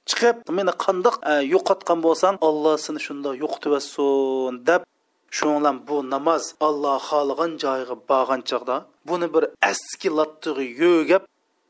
Chiqib 0.09 0.35
meni 0.57 0.73
qandoq 0.85 1.15
e, 1.31 1.33
yo'qotgan 1.53 1.99
bo'lsang 2.05 2.35
olloh 2.47 2.75
seni 2.85 2.99
shundoq 3.07 3.33
yo'qotibassin 3.43 4.53
deb 4.69 4.81
shunlan 5.37 5.77
bu 5.87 5.97
namoz 6.13 6.43
olloh 6.67 6.97
xohlagan 7.09 7.51
joyiga 7.63 7.95
borgan 8.09 8.41
chog'da 8.49 8.75
buni 9.09 9.27
bir 9.33 9.43
eski 9.71 10.09
lattig'i 10.17 10.65
yo'gab 10.83 11.23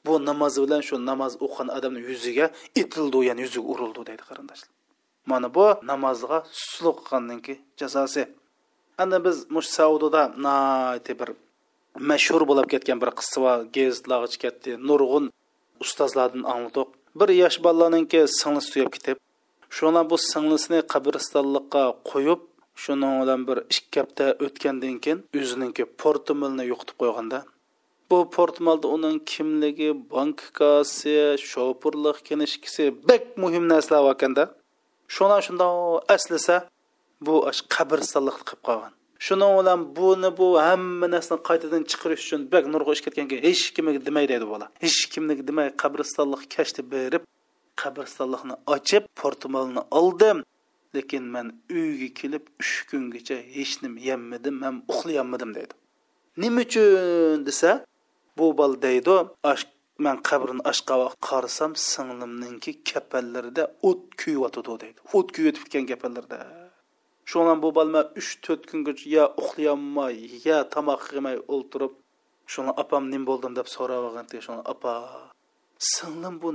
bu 0.05 0.13
namoz 0.29 0.53
bilan 0.63 0.81
shu 0.87 0.95
namoz 1.09 1.33
o'qigan 1.45 1.69
odamni 1.77 2.01
yuziga 2.09 2.45
itildi 2.81 3.19
ya'ni 3.29 3.41
yuziga 3.45 3.67
urildi 3.73 4.01
deydi 4.09 4.23
qarindoshlar. 4.29 4.69
Mana 5.25 5.47
bu 5.55 5.65
namozga 5.89 6.43
keyin 7.45 7.59
jazosi. 7.79 8.23
Ana 8.97 9.17
biz 9.25 9.37
mush 9.49 9.69
saudida 9.77 10.21
nayti 10.37 11.19
bir 11.19 11.29
mashhur 11.99 12.41
bo'lib 12.49 12.67
ketgan 12.73 12.97
bir 13.01 13.11
qissa 13.19 13.37
bor 13.45 13.57
gazetlarga 13.77 14.71
nurg'un 14.89 15.25
ustozlardan 15.83 16.43
angladiq 16.53 16.87
bir 17.19 17.29
yosh 17.41 17.57
bolalarniki 17.65 18.19
singlisi 18.39 18.69
tuyab 18.73 18.91
ketib 18.95 19.17
shuna 19.77 20.01
bu 20.09 20.17
singlisini 20.31 20.79
qabristonlikqa 20.93 21.83
qo'yib 22.11 22.41
shuning 22.83 23.13
bilan 23.21 23.41
bir 23.47 23.57
ikki 23.77 23.97
hafta 24.01 24.25
o'tgandan 24.45 24.95
keyin 25.03 25.19
o'ziniki 25.39 25.83
portmalni 26.01 26.63
yo'qotib 26.71 26.97
qo'yganda 27.01 27.39
bu 28.09 28.17
portmalda 28.35 28.87
uning 28.95 29.17
kimligi 29.31 29.89
bank 30.13 30.37
kassi 30.59 31.15
shopurlik 31.51 32.17
kinishkisi 32.27 32.83
bek 33.09 33.23
muhim 33.43 33.63
narsalar 33.73 34.11
ekanda 34.15 34.43
shuna 35.15 35.37
shundoq 35.45 35.75
aslasa 36.15 36.55
bu 37.25 37.35
qabristonlikni 37.75 38.43
qilib 38.49 38.61
qolgan 38.67 38.93
shuning 39.25 39.51
bilan 39.59 39.79
buni 39.97 40.29
bu 40.39 40.47
hamma 40.67 41.07
narsani 41.15 41.41
qaytadan 41.49 41.83
chiqarish 41.91 42.23
uchun 42.25 42.41
bak 42.53 42.63
nurg'a 42.73 42.91
ish 42.95 43.03
ketganki 43.05 43.35
hech 43.47 43.63
kimga 43.75 44.01
demay 44.07 44.25
deydi 44.31 44.45
bola 44.53 44.65
hech 44.83 44.99
kimga 45.13 45.33
demay 45.49 45.67
qabristonlik 45.81 46.43
kashti 46.55 46.81
berib 46.93 47.23
qabristonlikni 47.81 48.55
ochib 48.75 49.03
portmalni 49.21 49.81
oldim 49.99 50.37
lekin 50.95 51.23
man 51.35 51.47
uyga 51.77 52.09
kelib 52.19 52.43
uch 52.61 52.73
kungacha 52.89 53.37
hech 53.55 53.73
nima 53.83 53.99
yemadim 54.09 54.55
ham 54.65 54.75
uxlayolmadim 54.91 55.51
deydi 55.57 55.73
nima 56.43 56.61
uchun 56.65 57.45
desa 57.47 57.69
bu 58.37 58.45
bol 58.59 58.73
deydi 58.85 59.15
man 60.05 60.17
qabrini 60.29 60.63
ochgan 60.71 60.97
vaqt 61.03 61.19
qarasam 61.29 61.71
singlimninki 61.91 62.71
kapallarida 62.89 63.63
o't 63.89 64.03
kuyyotidi 64.21 64.73
deydi 64.83 64.99
o't 65.17 65.27
kuyib 65.35 65.55
ketgan 65.61 65.85
kapallarda 65.91 66.39
shundan 67.31 67.57
bu 67.63 67.69
balma 67.77 68.01
uch 68.19 68.31
to'rt 68.45 68.63
kungacha 68.69 69.05
yo 69.15 69.25
uxlayolmay 69.41 70.15
yo 70.47 70.57
tomoq 70.73 71.03
yemay 71.17 71.37
o'ltirib 71.53 71.93
shuni 72.53 72.71
opam 72.83 73.03
nim 73.13 73.23
bo'ldim 73.29 73.53
deb 73.59 73.67
so'rab 73.75 74.03
shuni 74.47 74.63
opa 74.73 74.93
singlim 75.83 76.35
bu 76.41 76.49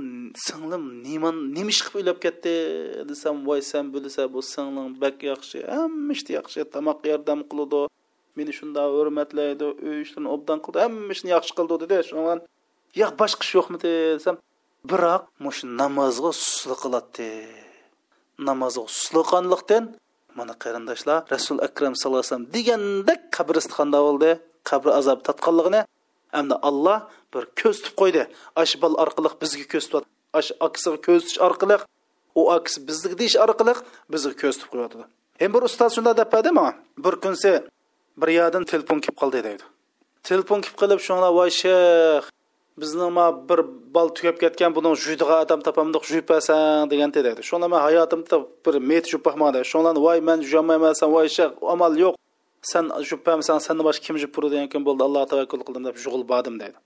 singlim 0.47 0.83
nima 1.07 1.29
nima 1.55 1.69
ish 1.75 1.81
qilib 1.85 1.99
o'ylab 1.99 2.19
ketdi 2.25 2.53
desam 3.09 3.35
voy 3.47 3.61
san 3.71 3.85
bilsa 3.93 4.23
bu 4.33 4.39
singling 4.53 5.17
yaxshi 5.31 5.59
hamma 5.75 6.11
ishda 6.17 6.31
yaxshi 6.39 6.59
tomoq 6.75 6.99
yordam 7.11 7.39
qiladi 7.51 7.81
meni 8.37 8.51
shundoq 8.59 8.87
hurmatlaydi 8.97 9.65
uy 9.87 9.97
ishlarni 10.05 10.29
obdan 10.35 10.59
qildi 10.65 10.79
hamma 10.85 11.11
ishni 11.15 11.29
yaxshi 11.35 11.53
biroq 14.89 15.23
mush 15.43 15.61
namozga 15.81 16.31
suslik 16.43 16.79
qiladi 16.83 17.29
namozga 18.49 18.83
susliqanlikdan 18.97 19.83
mana 20.37 20.53
qarindoshlar 20.63 21.19
rasul 21.33 21.57
akram 21.67 21.93
sallallohu 21.95 22.21
alayhi 22.21 22.31
vasallam 22.31 22.47
degandek 22.55 23.21
qabristonda 23.35 23.99
bo'ldi 24.07 24.31
qabri 24.69 24.91
azob 24.99 25.19
tatqanligini 25.27 25.81
hamda 26.37 26.55
alloh 26.69 26.99
bir 27.33 27.43
ko'z 27.59 27.77
tutib 27.83 27.95
qo'ydi 28.01 28.23
ash 28.63 28.73
bal 28.81 28.93
orqali 29.03 29.29
bizga 29.41 29.65
ko'z 29.73 29.85
tutadi 29.87 30.07
ash 30.39 30.49
aksiga 30.67 30.97
ko'z 31.07 31.21
tutish 31.23 31.39
orqali 31.47 31.77
u 32.39 32.41
aks 32.57 32.73
bizniki 32.87 33.15
deyish 33.21 33.37
orqali 33.45 33.73
bizga 34.13 34.33
ko'z 34.41 34.55
tutib 34.59 34.69
qo'yadi 34.73 35.05
endi 35.43 35.53
bir 35.55 35.63
ustoz 35.69 35.91
shunday 35.95 36.15
deb 36.21 36.29
berdi 36.33 36.51
manga 36.59 36.73
bir 37.05 37.15
kunsi 37.23 37.51
bir 38.19 38.29
yerdan 38.39 38.63
telefon 38.71 38.99
kelib 39.03 39.17
qoldi 39.21 39.39
deydi 39.47 39.65
telefon 40.29 40.59
kelib 40.63 40.77
qilib 40.81 40.99
shunlar 41.07 41.31
voy 41.39 41.49
shayx 41.61 42.25
bizni 42.81 43.07
ma 43.17 43.25
bir 43.49 43.59
bal 43.95 44.07
tugab 44.17 44.37
ketgan 44.43 44.71
buni 44.77 44.89
juydiga 45.05 45.35
odam 45.43 45.59
topamdiq 45.67 46.03
juypasan 46.11 46.89
degan 46.91 47.09
dedi 47.17 47.29
shunda 47.49 47.67
man 47.73 47.81
hayotimda 47.87 48.37
bir 48.65 48.75
met 48.89 49.05
jupahmadi. 49.13 49.59
Shundan 49.71 49.95
voy 50.05 50.19
man 50.27 50.39
juyolmaymansan 50.47 51.09
voy 51.15 51.27
shaq 51.37 51.51
amal 51.73 51.93
yo'q. 52.03 52.13
San 52.61 52.85
jupamisan 53.09 53.57
sandan 53.65 53.83
boshqa 53.87 54.03
kim 54.07 54.17
jupur 54.23 54.43
degan 54.53 54.67
kun 54.73 54.81
bo'ldi 54.87 55.03
alloh 55.07 55.23
tavakkul 55.31 55.61
qildim 55.67 55.83
deb 55.87 55.95
jug'il 56.03 56.23
bordim 56.31 56.55
deydi 56.61 56.77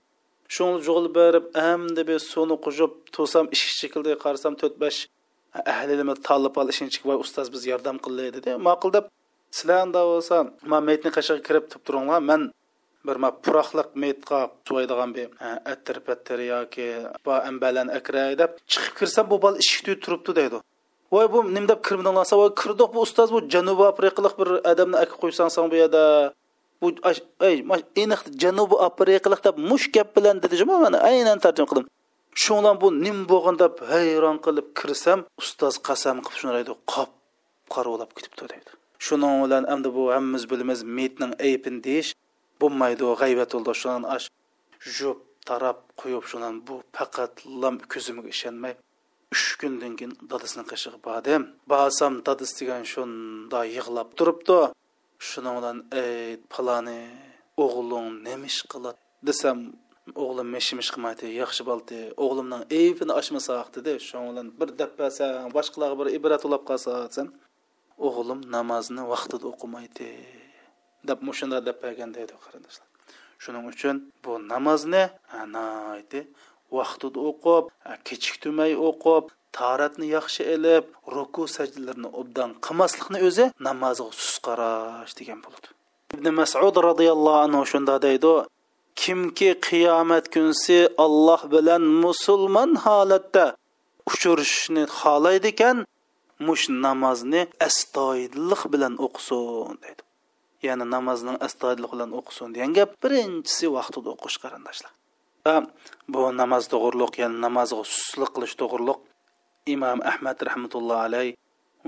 shuni 0.54 0.82
jug'il 0.86 1.06
berib 1.18 1.44
endi 1.70 2.02
bir 2.10 2.18
suvni 2.30 2.56
qujib 2.66 2.92
tursam 3.14 3.46
ish 3.56 3.64
shekilda 3.80 4.14
qarasam 4.24 4.54
to'rt 4.60 4.76
besh 4.84 4.98
ahlilimi 5.74 6.14
talib 6.28 6.54
ol 6.60 6.68
ishinchi 6.74 6.98
voy 7.08 7.18
ustoz 7.24 7.46
biz 7.54 7.62
yordam 7.72 7.96
qilaylik 8.04 8.34
dedi. 8.36 8.50
Ma'qul 8.68 8.90
deb 8.96 9.04
sizlar 9.56 9.86
bo'lsa 9.96 10.36
man 10.72 10.82
metni 10.90 11.10
qashig'iga 11.16 11.42
kirib 11.48 11.64
turib 11.70 11.84
turinglar 11.88 12.20
man 12.30 12.40
bir 13.06 13.14
puraqlıq 13.14 13.42
puroqliq 13.44 13.88
metqa 14.02 14.50
bir 15.14 15.24
e, 15.46 15.48
attir 15.72 16.00
pattir 16.06 16.38
yoki 16.38 16.88
bo 17.26 17.32
ambalan 17.32 17.88
akray 17.88 18.38
deb 18.38 18.50
chiqib 18.72 18.94
kirsam 18.98 19.30
bu 19.30 19.42
bola 19.42 19.56
eshikda 19.58 20.00
turibdi 20.04 20.36
deydi. 20.36 20.56
Voy 21.12 21.26
bu 21.32 21.54
nim 21.54 21.68
deb 21.68 21.80
kirmadinglarsa 21.86 22.36
voy 22.36 22.50
kirdiq 22.62 22.88
bu 22.94 23.00
ustoz 23.06 23.28
bu 23.32 23.40
janubiy 23.54 23.86
afrikalik 23.92 24.34
bir 24.40 24.48
odamni 24.70 24.96
akib 25.04 25.18
qo'ysang 25.22 25.50
san 25.54 25.70
bu 25.70 25.76
yerda. 25.82 26.02
Bu 26.82 26.88
ey 27.48 27.56
aniq 28.02 28.20
janubiy 28.42 28.78
afrikalik 28.88 29.44
deb 29.46 29.56
mush 29.70 29.86
gap 29.94 30.08
bilan 30.16 30.42
dedi 30.42 30.64
mana 30.64 30.98
aynan 31.10 31.38
tarjima 31.44 31.66
qildim. 31.70 31.86
Shundan 32.42 32.76
bu 32.82 32.88
nim 33.04 33.18
bo'lgan 33.30 33.56
deb 33.64 33.74
hayron 33.92 34.38
qilib 34.44 34.66
kirsam 34.78 35.18
ustoz 35.40 35.74
qasam 35.88 36.16
qilib 36.26 36.38
shuni 36.40 36.62
qop 36.92 37.10
qarolab 37.74 38.10
ketibdi 38.16 38.44
deydi. 38.52 38.70
Shuning 39.06 39.34
bilan 39.44 39.64
endi 39.74 39.88
bu 39.96 40.02
hammamiz 40.14 40.44
bilamiz 40.50 40.80
metning 40.98 41.32
aybini 41.46 41.80
deyish 41.86 42.10
болмайды 42.64 43.12
ғайбат 43.20 43.54
болды 43.56 43.76
шунан 43.82 44.08
аш 44.16 44.30
жоп 44.98 45.22
тарап 45.44 45.84
қойып 46.00 46.26
шунан 46.28 46.60
бұл 46.64 46.82
пақат 46.96 47.44
лам 47.44 47.78
көзімге 47.92 48.32
ішенмей 48.32 48.76
үш 49.34 49.44
күнден 49.60 49.96
кейін 49.98 50.14
дадысының 50.30 50.66
қышығы 50.70 51.00
бадем 51.04 51.46
басам 51.68 52.20
дадыс 52.26 52.54
деген 52.58 52.84
шонда 52.88 53.64
йығылап 53.68 54.14
тұрыпты 54.18 54.58
шұныңдан 55.30 55.80
ей 56.00 56.36
паланы 56.52 56.98
оғылың 57.60 58.20
неміш 58.26 58.60
қылады 58.70 59.00
десем 59.26 59.64
оғылым 60.12 60.52
мешіміш 60.54 60.92
қылмайды 60.94 61.32
яқшы 61.32 61.64
балды 61.66 62.00
оғлымның 62.20 62.66
ейіпін 62.68 63.14
ашмасақ 63.14 63.72
деді 63.78 63.96
шоңылын 64.04 64.52
бір 64.58 64.74
дәппәсең 64.80 65.52
башқалағы 65.54 66.00
бір 66.02 66.12
ибрат 66.18 66.44
ұлап 66.44 66.66
қалса 66.68 66.98
сен 67.14 67.32
оғлым 67.96 68.44
намазыны 68.52 69.06
уақытыда 69.08 69.48
оқымайды 69.54 70.10
deb 71.08 71.18
mushunda 71.28 71.58
deb 71.68 71.76
bergan 71.84 72.10
deydi 72.16 72.34
qarindoshlar. 72.44 72.88
Shuning 73.42 73.64
uchun 73.72 73.96
bu 74.24 74.32
namozni 74.52 75.04
anayti 75.42 76.20
vaqtida 76.76 77.18
o'qib 77.30 77.64
kechiktirmay 78.08 78.72
o'qib 78.88 79.24
taratni 79.58 80.06
yaxshi 80.16 80.42
ilib 80.56 80.84
ruku 81.16 81.42
sajdalarni 81.56 82.08
obdan 82.20 82.50
qilmaslikni 82.66 83.18
o'zi 83.28 83.44
namozga 83.68 84.10
sus 84.20 84.36
qarash 84.46 85.12
degan 85.20 85.38
bo'ladi 85.44 85.68
ibn 86.14 86.26
masud 86.40 86.76
roziyallohu 86.88 87.40
anhu 87.46 87.62
shunda 87.72 87.96
deydi 88.06 88.34
kimki 89.02 89.50
qiyomat 89.68 90.24
kunsi 90.34 90.78
alloh 91.04 91.40
bilan 91.54 91.82
musulmon 92.04 92.70
holatda 92.84 93.44
uchrashishni 94.10 94.82
xohlaydi 94.98 95.48
ekan 95.54 95.76
mush 96.46 96.64
namozni 96.84 97.42
astoydillik 97.66 98.62
bilan 98.72 98.94
o'qisin 99.06 99.74
deydi. 99.84 100.02
ya'ni 100.67 100.85
namozning 100.95 101.37
astoydillik 101.47 101.91
bilan 101.95 102.11
o'qisin 102.19 102.55
degan 102.55 102.71
gap 102.77 102.91
birinchisi 103.03 103.67
vaqtida 103.77 104.09
o'qish 104.15 104.37
qarindoshlar 104.43 104.91
bu 106.13 106.21
namoz 106.41 106.63
to'g'riliq 106.73 107.13
ya'ni 107.21 107.37
namozga 107.45 107.83
suslik 107.95 108.31
qilish 108.35 108.55
to'g'riliq 108.61 108.99
imom 109.75 109.99
ahmad 110.11 110.37
rahmatullohi 110.49 111.01
alayh 111.07 111.27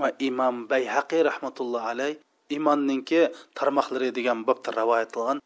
va 0.02 0.10
imom 0.30 0.56
bayhaqiy 0.72 1.22
rahmatullohi 1.30 1.88
alayh 1.94 2.14
imonninki 2.58 3.22
tarmoqlari 3.60 4.10
degan 4.18 4.40
bobda 4.48 4.70
rivoyat 4.82 5.10
qilgan 5.16 5.40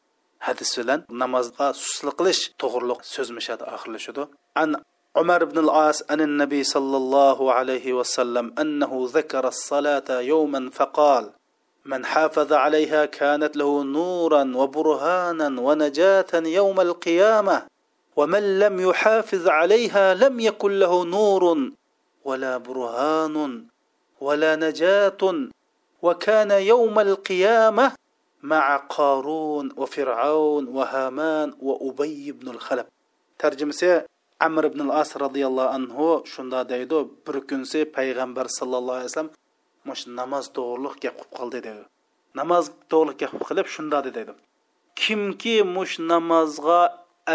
hadis 0.47 0.71
bilan 0.79 0.99
namozga 1.21 1.67
suslik 1.83 2.15
qilish 2.19 2.41
to'g'riliq 2.61 2.99
so'zmishadi 3.13 3.63
oxirlashadi 3.75 4.23
an 4.63 4.71
عمر 5.19 5.41
بن 5.45 5.57
العاص 5.65 5.97
عن 6.11 6.19
النبي 6.21 6.61
صلى 6.63 6.97
الله 6.97 7.53
عليه 7.53 7.93
وسلم 7.93 8.45
أنه 8.61 8.91
ذكر 9.17 9.47
الصلاة 9.47 10.09
يوما 10.31 10.69
فقال 10.77 11.23
من 11.84 12.04
حافظ 12.04 12.52
عليها 12.52 13.04
كانت 13.06 13.56
له 13.56 13.82
نورا 13.84 14.52
وبرهانا 14.56 15.60
ونجاة 15.60 16.32
يوم 16.34 16.80
القيامة 16.80 17.66
ومن 18.16 18.58
لم 18.58 18.80
يحافظ 18.80 19.48
عليها 19.48 20.14
لم 20.14 20.40
يكن 20.40 20.78
له 20.78 21.04
نور 21.04 21.70
ولا 22.24 22.56
برهان 22.56 23.64
ولا 24.20 24.56
نجاة 24.56 25.48
وكان 26.02 26.50
يوم 26.50 27.00
القيامة 27.00 27.92
مع 28.42 28.76
قارون 28.76 29.72
وفرعون 29.76 30.68
وهامان 30.68 31.54
وأبي 31.62 32.32
بن 32.32 32.48
الخلب 32.48 32.86
ترجمة 33.38 34.04
عمر 34.40 34.68
بن 34.68 34.80
العاص 34.80 35.16
رضي 35.16 35.46
الله 35.46 35.66
عنه 35.68 36.24
شندا 36.24 36.62
deydi 36.68 36.94
bir 37.26 37.40
kunsi 37.48 37.84
payg'ambar 37.92 38.46
sallallohu 38.48 38.92
alayhi 38.92 39.04
vasallam 39.12 39.30
mush 39.88 40.02
namoz 40.18 40.44
to'g'riliq 40.56 40.94
gap 41.04 41.16
qilib 41.18 41.32
qoldi 41.38 41.58
dedi. 41.66 41.84
Namoz 42.40 42.64
to'g'riliq 42.90 43.18
gap 43.22 43.32
qilib 43.48 43.66
shunda 43.74 43.98
dedi 44.06 44.22
kimki 45.00 45.56
mush 45.76 45.94
namozga 46.10 46.80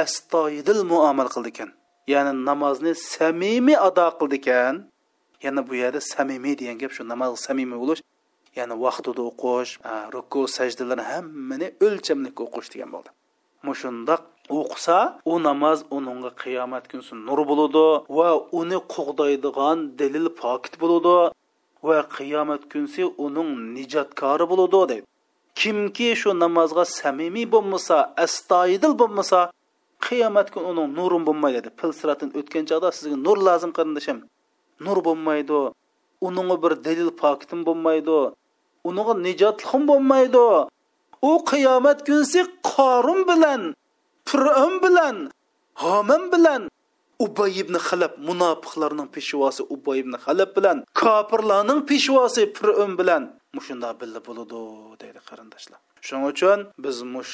astoydil 0.03 0.81
muomala 0.91 1.29
qildi 1.35 1.49
ekan. 1.53 1.69
Ya'ni 2.13 2.33
namozni 2.49 2.93
samimiy 3.13 3.77
ado 3.87 4.07
qildi 4.19 4.37
ekan. 4.41 4.75
Yana 5.45 5.61
bu 5.67 5.73
yerda 5.81 6.01
samimiy 6.13 6.55
degan 6.59 6.77
gap 6.81 6.91
shu 6.95 7.03
namoz 7.11 7.31
samimiy 7.47 7.79
bo'lish 7.83 8.01
ya'ni 8.57 8.75
vaqtida 8.85 9.21
o'qish 9.29 9.71
ruku 10.15 10.41
sajdalarni 10.57 11.05
hammani 11.11 11.67
o'lchamlik 11.85 12.37
o'qish 12.45 12.69
degan 12.73 12.89
bo'ldi. 12.95 13.09
Mushundoq 13.67 14.21
o'qisa 14.59 14.97
u 15.31 15.33
namoz 15.47 15.79
uningga 15.97 16.31
qiyomat 16.43 16.83
kunsi 16.91 17.13
nur 17.27 17.39
bo'ladi 17.49 17.85
va 18.17 18.29
uni 18.59 18.79
qug'daydigan 18.93 19.77
dalil 19.99 20.27
pokit 20.41 20.73
bo'ladi 20.83 21.15
va 21.87 21.99
qiyomat 22.17 22.61
kunsi 22.71 23.03
uning 23.25 23.51
nijotkori 23.75 24.45
bo'ladi 24.51 24.77
deydi 24.91 25.05
kimki 25.59 26.09
shu 26.21 26.29
namozga 26.43 26.83
samimiy 26.99 27.47
bo'lmasa 27.55 27.97
astoydil 28.25 28.93
bo'lmasa 29.01 29.39
qiyomat 30.05 30.47
kuni 30.53 30.65
uning 30.71 30.89
nurim 30.97 31.23
bo'lmaydi 31.27 31.57
dedi 31.57 31.69
pil 31.79 31.91
o'tgan 32.39 32.63
chog'da 32.69 32.89
sizga 32.97 33.17
nur 33.25 33.37
lozim 33.47 33.71
qarindoshim 33.77 34.17
nur 34.85 34.97
bo'lmaydi 35.07 35.59
uningga 36.27 36.55
bir 36.63 36.73
dalil 36.85 37.09
pokitim 37.21 37.59
bo'lmaydi 37.67 38.19
uningga 38.87 39.13
nijotliqim 39.27 39.83
bo'lmaydi. 39.91 40.45
U 41.29 41.31
qiyomat 41.51 41.99
kunsi 42.07 42.41
qorin 42.71 43.21
bilan 43.29 43.61
fir'on 44.29 44.73
bilan 44.83 45.15
homan 45.83 46.23
bilan 46.33 46.61
ubay 47.19 47.51
ibn 47.63 47.75
halab 47.87 48.13
munofiqlarning 48.27 49.09
peshvosi 49.15 49.61
ubay 49.75 49.97
ibn 50.03 50.13
halab 50.25 50.49
bilan 50.57 50.77
kofirlarning 51.01 51.81
peshvosi 51.89 52.41
fir'un 52.57 52.91
bilan 52.99 53.23
mushunda 53.57 53.89
billa 53.99 54.19
bo'ladi 54.27 54.59
deydi 55.01 55.19
qarindoshlar. 55.29 55.79
Shuning 56.05 56.25
uchun 56.33 56.59
biz 56.85 56.97
mush 57.15 57.33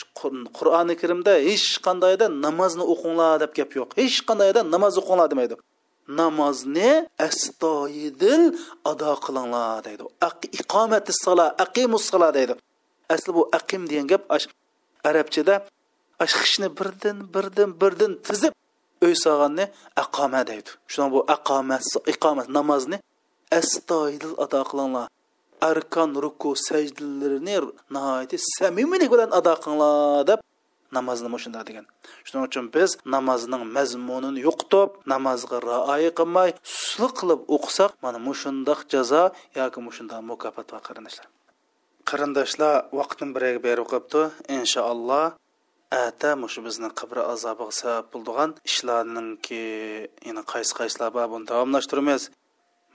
qur'oni 0.57 0.95
karimda 1.01 1.33
hech 1.49 1.67
qandayda 1.85 2.25
namozni 2.45 2.83
o'qinglar 2.93 3.33
deb 3.43 3.51
gap 3.57 3.71
yo'q. 3.79 3.89
Hech 4.01 4.17
qandayda 4.29 4.61
namoz 4.73 4.93
o'qinglar 5.01 5.27
demaydi. 5.33 5.55
Namozni 6.21 6.91
astoydil 7.27 8.43
ado 8.91 9.11
qilinglar 9.25 9.77
deydi. 9.87 10.03
Iqomati 10.59 11.11
sala 11.23 11.45
aqimus 11.65 12.03
sala 12.11 12.29
deydi. 12.37 12.53
Asli 13.13 13.31
bu 13.37 13.41
aqim 13.59 13.81
degan 13.89 14.07
gap 14.11 14.23
arabchada 15.09 15.55
ashqishni 16.25 16.67
birdan 16.79 17.17
birdan 17.33 17.69
birdan 17.81 18.11
tizib 18.27 18.53
solganni 19.23 19.65
aqoma 20.03 20.41
deydi 20.49 20.69
shuna 20.91 21.07
bu 21.13 21.19
aqomat 21.35 21.83
iqomat 22.13 22.47
namozni 22.57 22.97
astoydil 23.59 24.35
ado 24.43 24.61
qilinglar 24.69 25.07
arkan 25.69 26.09
ruku 26.23 26.49
sajdalarini 26.67 27.57
nihoyatda 27.95 28.37
samimiylik 28.57 29.09
bilan 29.13 29.29
ado 29.39 29.53
qilinglar 29.63 30.23
deb 30.29 30.39
namozni 30.97 31.29
mushunda 31.35 31.61
degan 31.69 31.85
shuning 32.27 32.43
uchun 32.49 32.65
biz 32.75 32.89
namozning 33.15 33.63
mazmunini 33.77 34.39
yo'qotib 34.47 34.89
namozga 35.13 35.57
rioya 35.69 36.11
qilmay 36.19 36.49
suslik 36.79 37.13
qilib 37.19 37.39
o'qisak 37.55 37.91
mana 38.03 38.19
mushundoq 38.27 38.79
jazo 38.93 39.23
yoki 39.59 39.79
mushundoq 39.87 40.21
mukofot 40.31 40.67
va 40.73 40.79
qarindoshlar 40.87 41.27
qarindoshlar 42.09 42.73
vaqtni 42.99 43.27
biriga 43.35 43.59
berib 43.67 43.85
qo'yibdi 43.91 44.21
inshaalloh 44.57 45.25
Әтә 45.91 46.37
мушы 46.39 46.61
безнең 46.63 46.93
кабр 46.95 47.19
азабыга 47.19 47.73
сәбәп 47.75 48.13
булдыган 48.13 48.53
эшләрнең 48.63 49.25
ке 49.43 49.57
енді 50.23 50.45
қайсы 50.47 50.71
қайсылар 50.77 51.11
бар, 51.11 51.27
буны 51.27 51.49
дәвамлаштырмыз. 51.49 52.29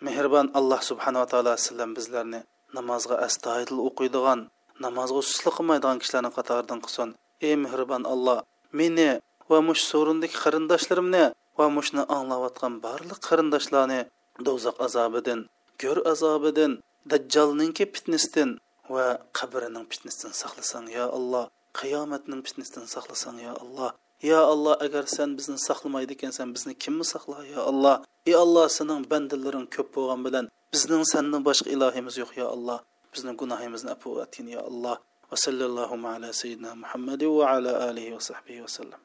Мехрибан 0.01 0.49
Аллаһ 0.57 0.81
субхана 0.81 1.21
ва 1.21 1.27
тааля 1.29 1.57
біздерді 1.93 2.41
намазға 2.73 2.73
намазга 2.73 3.19
астайдыл 3.27 3.83
оқыйдыган, 3.85 4.49
намазга 4.81 5.21
суслы 5.21 5.53
кылмайдыган 5.53 6.01
кишләрнең 6.01 6.33
катардан 6.33 6.81
кылсын. 6.81 7.15
Эй 7.41 7.57
мехрибан 7.57 8.07
Аллаһ, 8.07 8.45
мине 8.73 9.21
ва 9.47 9.61
муш 9.61 9.85
сорындагы 9.85 10.33
кырындашларымны 10.33 11.35
ва 11.59 11.69
мушны 11.69 12.01
аңлап 12.09 12.47
аткан 12.49 12.81
барлық 12.81 13.21
кырындашларны 13.29 14.07
дозак 14.39 14.81
азабыдан, 14.81 15.51
гөр 15.77 16.01
азабыдан, 16.09 16.81
дәҗҗалныңки 17.05 17.85
фитнестен 17.93 18.57
ва 18.89 19.21
кабрының 19.37 19.85
фитнестен 19.91 20.33
сақласаң 20.33 20.89
я 20.97 21.11
Аллаһ. 21.13 21.51
qiyomatning 21.79 22.43
fitnasidan 22.47 22.87
saqlasang 22.95 23.39
yo 23.47 23.53
alloh. 23.65 23.91
Yo 24.31 24.41
alloh 24.55 24.75
agar 24.87 25.05
san 25.17 25.31
bizni 25.39 25.59
saqlamaydi 25.69 26.13
ekansan 26.17 26.49
bizni 26.57 26.75
kimni 26.83 27.05
saqla 27.13 27.39
yo 27.55 27.61
alloh? 27.71 27.97
Ey 28.29 28.35
alloh 28.45 28.67
sening 28.79 29.03
bandalaring 29.13 29.67
ko'p 29.75 29.89
bo'lgan 29.97 30.21
bilan 30.27 30.45
bizning 30.73 31.05
sandan 31.13 31.43
boshqa 31.49 31.69
ilohimiz 31.75 32.15
yo'q 32.23 32.33
yo 32.41 32.47
alloh. 32.57 32.79
Bizni 33.13 33.33
gunohimizni 33.41 33.91
afu 33.97 34.11
etgin 34.25 34.49
yo 34.57 34.61
alloh. 34.71 34.97
Va 35.31 35.37
sallallohu 35.45 35.97
ala 36.15 36.29
sayyidina 36.41 36.71
muhammadi 36.83 37.27
va 37.39 37.45
ala 37.55 37.73
alihi 37.89 38.15
va 38.17 38.23
sahbihi 38.31 38.61
vasallam 38.67 39.01